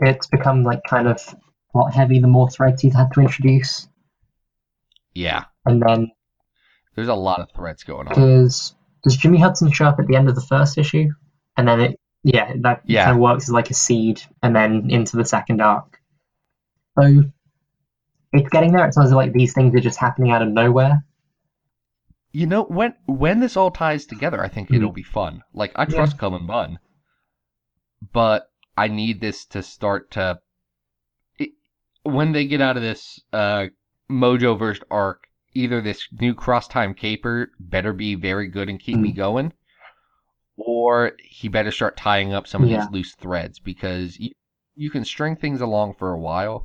[0.00, 1.20] it's become like kind of
[1.72, 3.88] plot heavy the more threads he's had to introduce,
[5.14, 6.10] Yeah, and then
[6.94, 8.14] there's a lot of threats going on.
[8.14, 8.74] does
[9.08, 11.08] Jimmy Hudson show up at the end of the first issue,
[11.56, 13.04] and then it yeah that Yeah.
[13.04, 16.00] kind of works as like a seed, and then into the second arc.
[16.98, 17.24] So
[18.32, 18.86] it's getting there.
[18.86, 21.04] It sounds like these things are just happening out of nowhere.
[22.32, 24.76] You know, when when this all ties together, I think Mhm.
[24.76, 25.42] it'll be fun.
[25.54, 25.94] Like I Yeah.
[25.96, 26.78] trust Cullen Bunn,
[28.12, 30.40] but I need this to start to.
[32.02, 33.66] When they get out of this uh,
[34.10, 35.24] Mojo verse arc,
[35.54, 39.16] either this new cross time caper better be very good and keep me Mhm.
[39.16, 39.52] going,
[40.56, 42.80] or he better start tying up some of Yeah.
[42.80, 44.30] these loose threads because you
[44.76, 46.64] you can string things along for a while,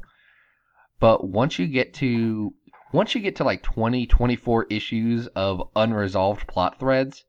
[1.00, 2.54] but once you get to
[2.92, 7.26] once you get to like 20, 24 issues of unresolved plot threads,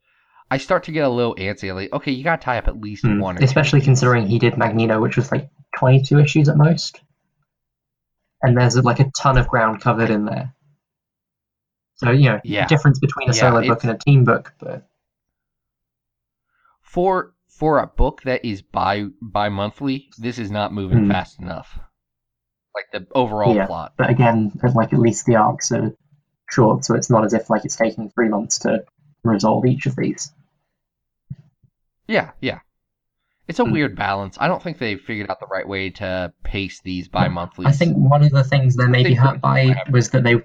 [0.51, 1.75] I start to get a little antsy.
[1.75, 3.19] Like, okay, you gotta tie up at least Mm.
[3.19, 5.49] one or two Especially of considering he did Magneto, which was like
[5.79, 7.01] 22 issues at most.
[8.45, 10.55] And there's like a ton of ground covered in there.
[11.97, 12.67] So, you know, Yeah.
[12.67, 14.87] difference between a Yeah, solo book and a team book, but
[16.83, 21.09] for for a book that is bi bi monthly, this is not moving Mm.
[21.13, 21.79] fast enough.
[22.75, 23.67] Like the overall Yeah.
[23.67, 23.95] plot.
[23.97, 25.95] but again, like at least the arcs are
[26.51, 28.85] short, so it's not as if like it's taking three months to
[29.23, 30.33] resolve each of these.
[32.07, 32.59] Yeah, yeah.
[33.47, 33.73] It's a Hmm.
[33.73, 34.37] weird balance.
[34.41, 37.67] I don't think they've figured out the right way to pace these bi-monthly.
[37.67, 40.43] I think one of the things they may be hurt by was that they,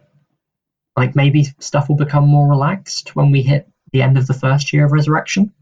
[0.97, 4.73] like, maybe stuff will become more relaxed when we hit the end of the first
[4.73, 5.53] year of Resurrection.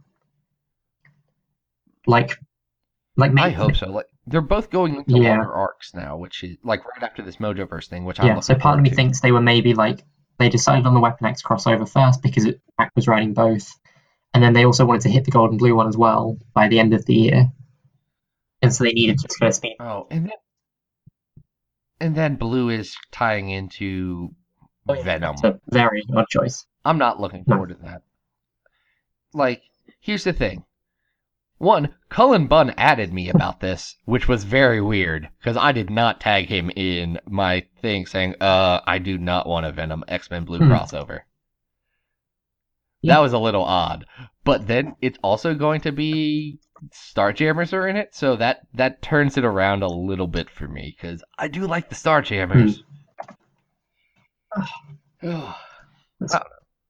[2.07, 2.39] Like,
[3.17, 3.91] like maybe, I hope so.
[3.91, 5.29] Like they're both going into Yeah.
[5.37, 8.55] longer arcs now, which is like right after this Mojoverse thing, which I'm Yeah, so
[8.55, 8.95] part of me to.
[8.95, 10.03] thinks they were maybe like
[10.37, 13.67] they decided on the Weapon X crossover first because it, Mac was writing both,
[14.33, 16.67] and then they also wanted to hit the Gold and Blue one as well by
[16.67, 17.51] the end of the year,
[18.61, 19.75] and so they needed to go speed.
[19.79, 20.33] Oh, and then
[21.99, 24.29] and then Blue is tying into
[24.89, 25.33] Oh, yeah, Venom.
[25.33, 26.65] It's a very odd choice.
[26.85, 27.55] I'm not looking No.
[27.55, 28.03] forward to that.
[29.33, 29.61] Like,
[29.99, 30.63] here's the thing.
[31.57, 36.21] One, Cullen Bunn added me about this, which was very weird because I did not
[36.21, 40.45] tag him in my thing saying, "Uh, I do not want a Venom X Men
[40.45, 40.71] Blue Hmm.
[40.71, 41.21] crossover."
[43.07, 44.05] That was a little odd,
[44.43, 46.59] but then it's also going to be
[47.15, 50.95] Starjammers are in it, so that that turns it around a little bit for me
[50.95, 52.79] because I do like the Starjammers.
[54.55, 55.53] That's-
[56.33, 56.39] Uh,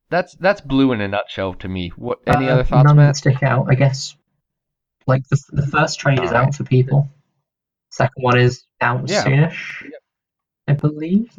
[0.09, 1.89] that's that's blue in a nutshell to me.
[1.97, 3.17] What any other Uh, thoughts, none that Matt?
[3.17, 4.15] stick out, I guess.
[5.05, 6.47] Like the the first trade is Alright.
[6.47, 7.09] out for people.
[7.89, 9.25] Second one is out Yeah.
[9.25, 9.83] soonish.
[10.65, 11.29] I believe.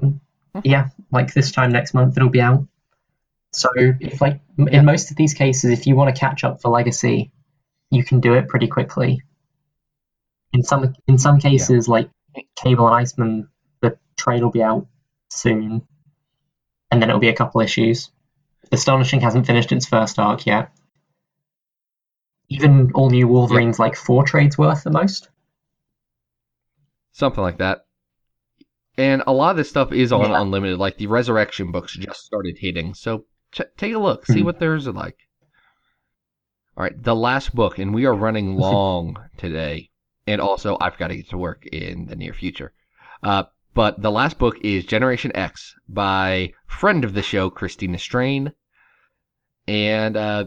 [0.64, 2.66] Yeah, like this time next month it'll be out.
[3.52, 4.80] So if like Yeah.
[4.80, 7.32] in most of these cases, if you want to catch up for Legacy,
[7.90, 9.22] you can do it pretty quickly.
[10.52, 12.10] In some in some cases, like
[12.56, 13.48] Cable and Iceman,
[13.80, 14.86] the trade will be out
[15.30, 15.86] soon,
[16.90, 18.10] and then it'll be a couple issues.
[18.70, 20.70] Astonishing hasn't finished its first arc yet.
[22.50, 25.28] Even all new Wolverine's like four trades worth the most.
[27.12, 27.86] Something like that.
[28.96, 30.40] And a lot of this stuff is on Yeah.
[30.40, 30.78] Unlimited.
[30.78, 32.94] Like the Resurrection books just started hitting.
[32.94, 34.26] So ch- take a look.
[34.26, 34.44] See Mhm.
[34.44, 35.16] what theirs are like.
[36.76, 37.02] All right.
[37.02, 39.90] The last book, and we are running long today.
[40.26, 42.72] And also, I've got to get to work in the near future.
[43.22, 43.44] Uh,
[43.74, 48.52] but the last book is Generation X by friend of the show, Christina Strain.
[49.66, 50.44] And uh,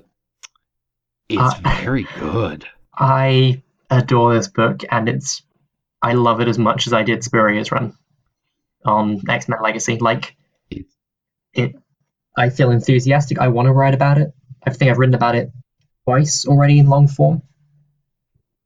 [1.30, 2.66] it's very good.
[2.94, 5.44] I adore this book, and it's
[6.02, 7.96] I love it as much as I did Spurrier's run
[8.86, 9.98] on X Men Legacy.
[9.98, 10.36] Like
[11.54, 11.76] it,
[12.38, 13.40] I feel enthusiastic.
[13.40, 14.34] I want to write about it.
[14.66, 15.52] I think I've written about it
[16.06, 17.42] twice already in long form,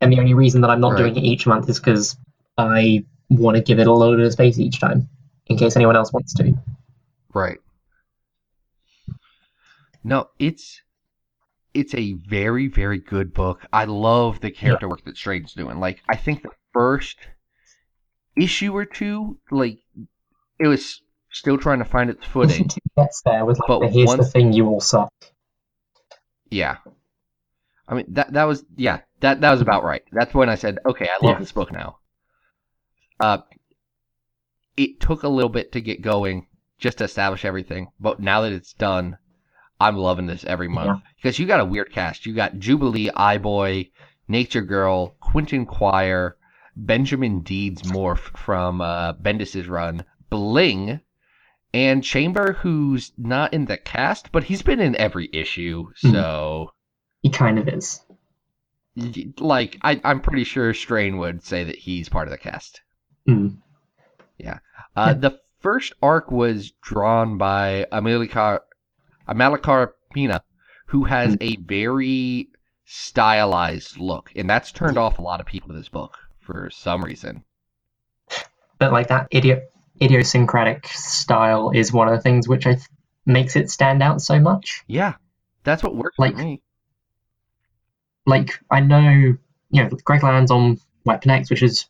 [0.02, 1.00] and the only reason that I'm not Right.
[1.00, 2.18] doing it each month is because
[2.58, 5.10] I want to give it a little bit of space each time,
[5.48, 6.54] in case anyone else wants to.
[7.34, 7.58] Right.
[10.04, 10.82] No, it's
[11.74, 13.66] it's a very very good book.
[13.74, 15.80] I love the character work that Strain's doing.
[15.80, 17.18] Like I think the first
[18.38, 19.80] issue or two, like
[20.60, 21.02] it was
[21.36, 22.68] still trying to find its footing.
[22.70, 25.12] Two gets there with like But the here's the thing you all suck.
[26.50, 26.78] yeah.
[27.88, 30.02] I mean that that was yeah, that that was about right.
[30.12, 31.40] That's when I said, "Okay, I love Yeah.
[31.40, 31.98] this book now."
[33.20, 33.40] Uh
[34.78, 36.48] it took a little bit to get going
[36.80, 39.18] just to establish everything, but now that it's done,
[39.80, 42.26] I'm loving this every month because you got a weird cast.
[42.26, 43.10] You got Jubilee,
[43.40, 43.90] Boy,
[44.28, 46.36] Nature Girl, Quentin Quire,
[46.76, 51.00] Benjamin Deeds Morph from uh, Bendis's run, Bling,
[51.76, 55.88] and Chamber, who's not in the cast, but he's been in every issue.
[56.02, 56.12] Mhm.
[56.14, 56.72] So,
[57.22, 58.02] He kind of is.
[59.40, 62.82] like, I, I'm pretty sure Strain would say that he's part of the cast.
[63.28, 63.58] Mm.
[64.96, 68.62] Uh, the first arc was drawn by Amilcar,
[69.28, 70.42] Amilcar Pinna,
[70.86, 72.48] who has a very
[72.86, 77.04] stylized look, and that's turned off a lot of people to this book for some
[77.04, 77.44] reason.
[78.80, 79.70] but like that idiot
[80.02, 82.88] idiosyncratic style is one of the things which I th-
[83.26, 84.84] makes it stand out so much.
[84.88, 85.14] Yeah,
[85.64, 86.62] that's what works Like- for me.
[88.26, 89.38] Like I know, you
[89.84, 91.86] know, Greg Land's on Weapon X, which is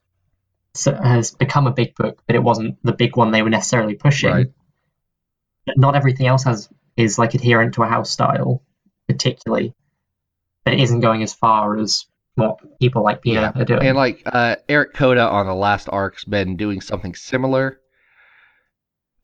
[0.85, 4.31] has become a big book, but it wasn't the big one they were necessarily pushing.
[4.31, 4.47] Right.
[5.65, 8.61] But not everything else has is like adherent to a house style,
[9.07, 9.73] particularly.
[10.65, 13.61] But it isn't going as far as what people like Pinna Yeah.
[13.61, 13.83] are doing.
[13.87, 17.79] And like uh, Eric Koda on the last arc's been doing something similar.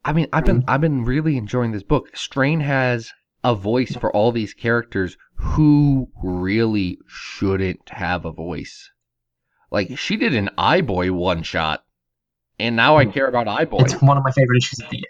[0.04, 2.16] I mean, I've been I've been really enjoying this book.
[2.16, 3.12] Strain has
[3.44, 8.90] a voice for all these characters who really shouldn't have a voice.
[9.72, 11.84] Like she did an iBoy one shot,
[12.60, 13.14] and now I Mm.
[13.14, 13.82] care about iBoy.
[13.82, 15.06] it's one of my favorite issues of the year.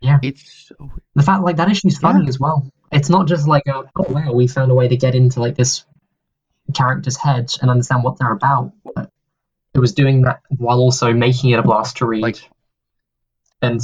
[0.00, 2.68] Yeah, it's so The fact like that issue's funny as well.
[2.90, 5.54] It's not just like a, oh wow, we found a way to get into like
[5.54, 5.84] this
[6.74, 8.72] character's head and understand what they're about.
[8.94, 9.10] But
[9.74, 12.50] it was doing that while also making it a blast to read, like
[13.62, 13.80] and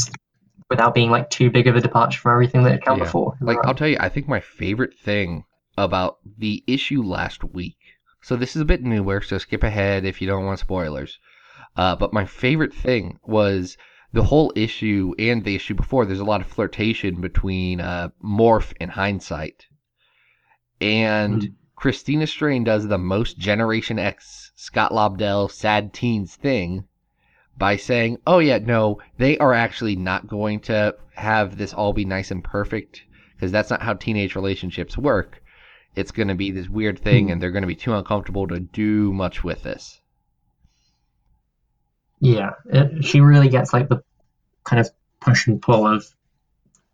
[0.70, 3.04] without being like too big of a departure from everything that had come Yeah.
[3.04, 3.36] before.
[3.40, 5.44] Like I'll tell you, I think my favorite thing
[5.76, 7.76] about the issue last week.
[8.20, 11.18] So this is a bit newer, so skip ahead if you don't want spoilers.
[11.76, 13.76] Uh, but my favorite thing was
[14.12, 16.04] the whole issue and the issue before.
[16.04, 19.66] There's a lot of flirtation between uh, Morph and Hindsight,
[20.80, 21.52] and Mm.
[21.76, 26.88] Christina Strain does the most Generation X Scott Lobdell sad teens thing
[27.59, 32.04] by saying, "Oh yeah, no, they are actually not going to have this all be
[32.04, 33.02] nice and perfect
[33.34, 35.42] because that's not how teenage relationships work.
[35.96, 37.32] It's going to be this weird thing, Hmm.
[37.32, 40.00] and they're going to be too uncomfortable to do much with this."
[42.20, 44.02] yeah, it, she really gets like the
[44.64, 44.90] kind of
[45.20, 46.04] push and pull of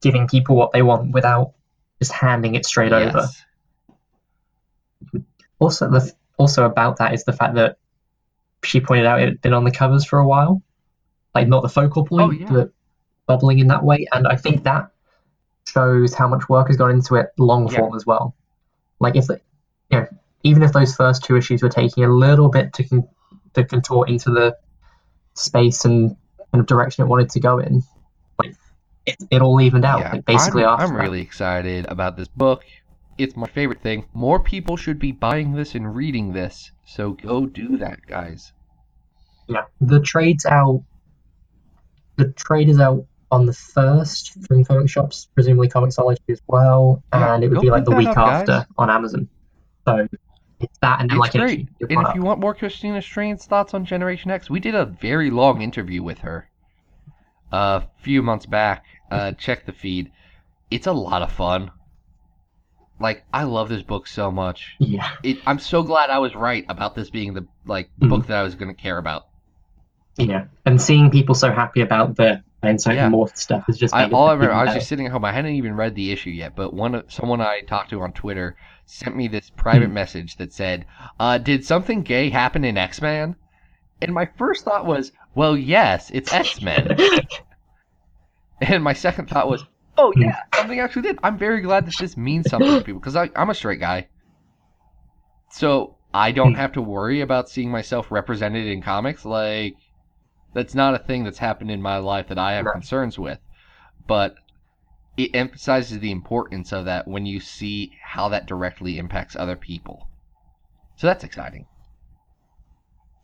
[0.02, 1.54] giving people what they want without
[1.98, 3.26] just handing it straight over.
[5.58, 7.78] Also, the also about that is the fact that
[8.64, 10.62] she pointed out it had been on the covers for a while,
[11.34, 12.50] like not the focal oh, point, Oh, yeah.
[12.50, 12.72] but
[13.26, 14.06] bubbling in that way.
[14.12, 14.90] And I think that
[15.66, 17.78] shows how much work has gone into it long Yeah.
[17.78, 18.34] form as well.
[19.00, 19.40] Like if, the,
[19.90, 20.06] you know,
[20.42, 23.08] even if those first two issues were taking a little bit to con-
[23.54, 24.56] to contort into the
[25.34, 26.16] space and
[26.52, 27.82] kind of direction it wanted to go in,
[28.38, 28.54] like
[29.06, 30.00] it, it all evened out.
[30.00, 31.02] Yeah, like basically I'm, after I'm that.
[31.02, 32.64] really excited about this book.
[33.16, 34.06] It's my favorite thing.
[34.12, 38.52] More people should be buying this and reading this, so go do that, guys.
[39.46, 40.82] Yeah, the trade's out
[42.16, 47.42] the trade is out on the first from comic shops, presumably Comixology as well, and
[47.42, 48.48] it would go be like the week up, guys.
[48.48, 49.28] after on Amazon.
[49.86, 50.06] So
[50.60, 51.68] it's that, and then It's like great.
[51.80, 55.30] And if you want more Christina Strain's thoughts on Generation X, we did a very
[55.30, 56.48] long interview with her
[57.52, 58.84] a few months back.
[59.10, 60.10] Uh, check the feed.
[60.70, 61.70] It's a lot of fun.
[63.00, 64.74] Like I love this book so much.
[64.78, 68.08] yeah, It, I'm so glad I was right about this being the like Mhm.
[68.08, 69.26] book that I was going to care about.
[70.16, 73.10] yeah, and seeing people so happy about the Hindsight Yeah.
[73.10, 73.92] Morph stuff is just.
[73.94, 75.24] I, all I remember, I was just sitting at home.
[75.24, 78.56] I hadn't even read the issue yet, but one someone I talked to on Twitter
[78.86, 79.94] sent me this private Hmm.
[79.94, 80.86] message that said,
[81.20, 83.36] uh, "Did something gay happen in X Men?"
[84.00, 86.96] And my first thought was, "Well, yes, it's X Men."
[88.60, 89.64] and my second thought was,
[89.96, 90.22] "Oh Hmm.
[90.22, 93.50] yeah, something actually did." I'm very glad that this means something to people because I'm
[93.50, 94.08] a straight guy,
[95.50, 96.56] so I don't Hmm.
[96.56, 99.24] have to worry about seeing myself represented in comics.
[99.24, 99.74] Like,
[100.52, 102.74] that's not a thing that's happened in my life that I have Right.
[102.74, 103.38] concerns with
[104.06, 104.34] but
[105.16, 110.08] it emphasizes the importance of that when you see how that directly impacts other people.
[110.96, 111.66] So that's exciting.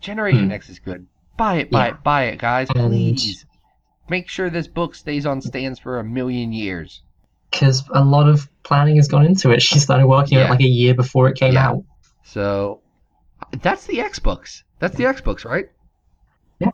[0.01, 0.53] Generation Hmm.
[0.53, 1.07] X is good.
[1.37, 1.95] Buy it, buy Yeah.
[1.95, 2.69] it, buy it, guys.
[2.71, 3.45] Please.
[4.11, 7.03] Make sure this book stays on stands for a million years.
[7.51, 9.61] because a lot of planning has gone into it.
[9.63, 11.69] She started working on it like a year before it came Yeah.
[11.71, 11.85] out.
[12.25, 12.81] So
[13.63, 14.63] that's the X books.
[14.81, 15.67] That's the X books, right?
[16.61, 16.71] Yeah.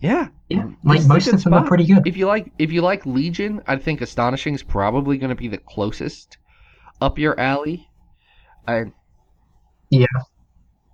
[0.00, 0.28] Yeah.
[0.48, 2.06] Yeah, like most of them are pretty good.
[2.06, 5.48] If you like if you like Legion, I think Astonishing is probably going to be
[5.48, 6.38] the closest
[7.00, 7.88] up your alley.
[8.66, 8.84] I,
[9.90, 10.06] Yeah.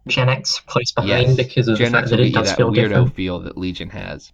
[0.07, 2.49] Gen X close behind Yes, because of Gen the X fact will that it does
[2.49, 3.14] that feel weirdo different.
[3.14, 4.32] feel that Legion has.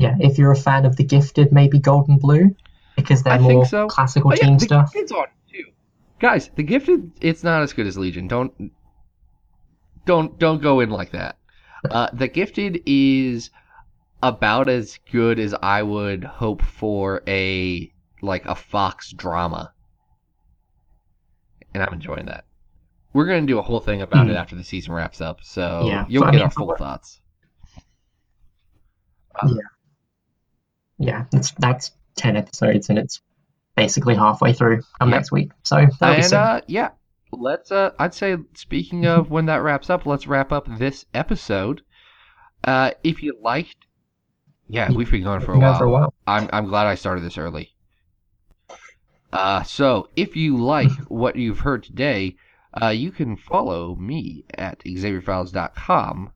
[0.00, 2.56] Yeah, if you're a fan of the Gifted, maybe Gold and Blue
[2.96, 3.86] because they're I more so.
[3.86, 4.92] classical Oh, yeah, team the stuff.
[4.94, 5.64] Gifted's on too.
[6.18, 8.26] Guys, the Gifted, it's not as good as Legion.
[8.26, 8.72] Don't
[10.06, 11.36] don't don't go in like that.
[11.90, 13.48] Uh, the Gifted is
[14.22, 17.90] about as good as I would hope for a
[18.20, 19.72] like a Fox drama,
[21.72, 22.44] and I'm enjoying that.
[23.14, 24.32] We're gonna do a whole thing about Hmm.
[24.32, 26.76] it after the season wraps up, so Yeah, you'll so, I get mean, our full
[26.76, 27.18] thoughts.
[29.42, 29.52] Yeah,
[31.00, 33.20] it's, that's ten episodes and it's
[33.76, 35.16] basically halfway through come Yeah.
[35.16, 35.50] next week.
[35.64, 36.90] So that'll be and uh, yeah,
[37.32, 37.72] let's.
[37.72, 41.82] Uh, I'd say speaking of when that wraps up, let's wrap up this episode.
[42.62, 43.76] Uh, if you liked,
[44.68, 45.78] yeah, we've been going for a while.
[45.78, 46.14] for a while.
[46.26, 47.70] I'm I'm glad I started this early.
[49.32, 52.36] Uh, so if you like what you've heard today,
[52.82, 56.32] uh, you can follow me at XavierFiles.com,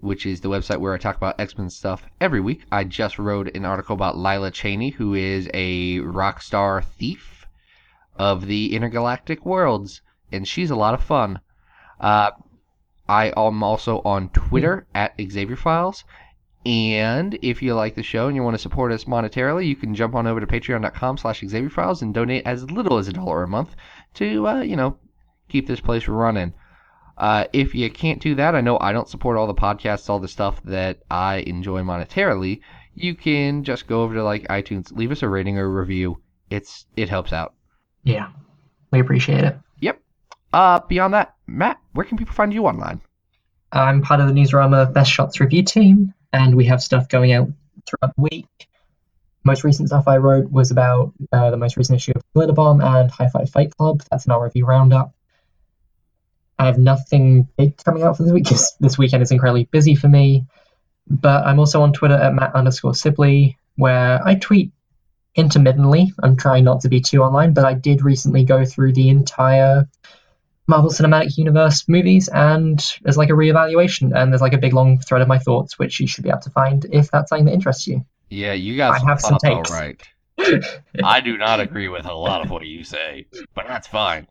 [0.00, 2.64] which is the website where I talk about X Men stuff every week.
[2.72, 7.46] I just wrote an article about Lila Cheney, who is a rock star thief
[8.16, 11.40] of the intergalactic worlds, and she's a lot of fun.
[12.00, 12.30] Uh,
[13.08, 16.04] I am also on Twitter at Xavier Files.
[16.66, 19.94] And if you like the show and you want to support us monetarily, you can
[19.94, 23.42] jump on over to patreon.com slash Xavier Files and donate as little as a dollar
[23.42, 23.74] a month
[24.14, 24.98] to, uh, you know,
[25.48, 26.52] keep this place running.
[27.20, 30.20] Uh, if you can't do that, I know I don't support all the podcasts, all
[30.20, 32.62] the stuff that I enjoy monetarily.
[32.94, 36.22] You can just go over to like iTunes, leave us a rating or a review.
[36.48, 37.52] It's it helps out.
[38.04, 38.30] Yeah,
[38.90, 39.58] we appreciate it.
[39.80, 40.00] Yep.
[40.54, 43.02] Uh, beyond that, Matt, where can people find you online?
[43.70, 47.48] I'm part of the Newsarama Best Shots review team, and we have stuff going out
[47.86, 48.46] throughout the week.
[49.44, 52.80] Most recent stuff I wrote was about uh, the most recent issue of Glitter Bomb
[52.80, 54.02] and High Five Fight Club.
[54.10, 55.12] That's an our review roundup.
[56.60, 59.94] I have nothing big coming out for this week because this weekend is incredibly busy
[59.94, 60.44] for me.
[61.08, 64.70] But I'm also on Twitter at Matt underscore Sibley, where I tweet
[65.34, 66.12] intermittently.
[66.22, 69.88] I'm trying not to be too online, but I did recently go through the entire
[70.68, 75.00] Marvel Cinematic Universe movies and there's like a reevaluation and there's like a big long
[75.00, 77.54] thread of my thoughts which you should be able to find if that's something that
[77.54, 78.04] interests you.
[78.28, 79.70] Yeah, you got I have some takes.
[79.70, 80.00] right.
[81.02, 84.28] I do not agree with a lot of what you say, but that's fine.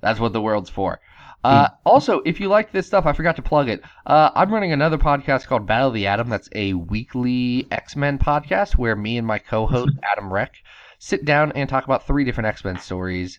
[0.00, 1.00] That's what the world's for.
[1.44, 3.82] Uh, also, if you like this stuff, I forgot to plug it.
[4.06, 6.28] Uh, I'm running another podcast called Battle of the Atom.
[6.30, 10.54] That's a weekly X Men podcast where me and my co-host Adam Reck
[10.98, 13.38] sit down and talk about three different X Men stories,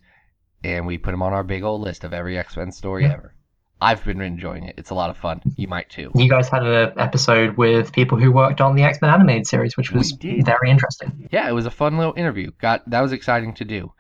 [0.63, 3.33] and we put them on our big old list of every X Men story ever.
[3.81, 4.75] I've been enjoying it.
[4.77, 5.41] It's a lot of fun.
[5.57, 6.11] You might too.
[6.15, 9.91] You guys had an episode with people who worked on the X-Men animated series which
[9.91, 11.27] was very interesting.
[11.31, 12.51] yeah, it was a fun little interview.
[12.61, 13.91] Got that was exciting to do.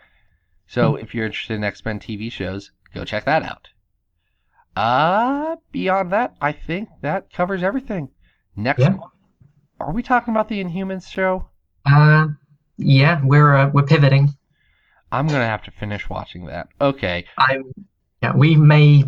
[0.67, 3.67] So if you're interested in X Men TV shows, go check that out.
[4.75, 8.09] Uh beyond that, I think that covers everything.
[8.55, 8.89] Next Yeah.
[8.89, 9.13] month,
[9.79, 11.49] are we talking about the Inhumans show?
[11.85, 12.27] Uh,
[12.77, 14.29] yeah, we're uh, we're pivoting.
[15.11, 16.67] I'm gonna have to finish watching that.
[16.81, 17.25] Okay.
[17.37, 17.59] I
[18.21, 19.03] yeah, we may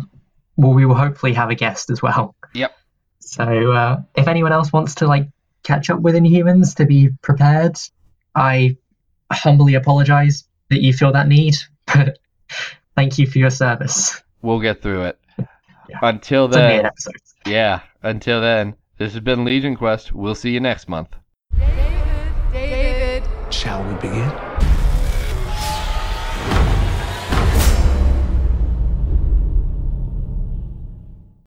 [0.56, 2.34] well we will hopefully have a guest as well.
[2.54, 2.72] Yep.
[3.20, 5.28] So uh, if anyone else wants to like
[5.64, 7.76] catch up with Inhumans to be prepared.
[8.34, 8.76] I
[9.30, 12.18] humbly apologize that you feel that need, but
[12.96, 14.22] thank you for your service.
[14.40, 15.18] We'll get through it.
[15.88, 15.98] Yeah.
[16.02, 16.90] Until It's then,
[17.46, 17.80] yeah.
[18.02, 20.12] Until then, this has been Legion Quest.
[20.12, 21.08] We'll see you next month.
[21.56, 21.92] David,
[22.52, 23.24] David.
[23.50, 24.47] Shall we begin?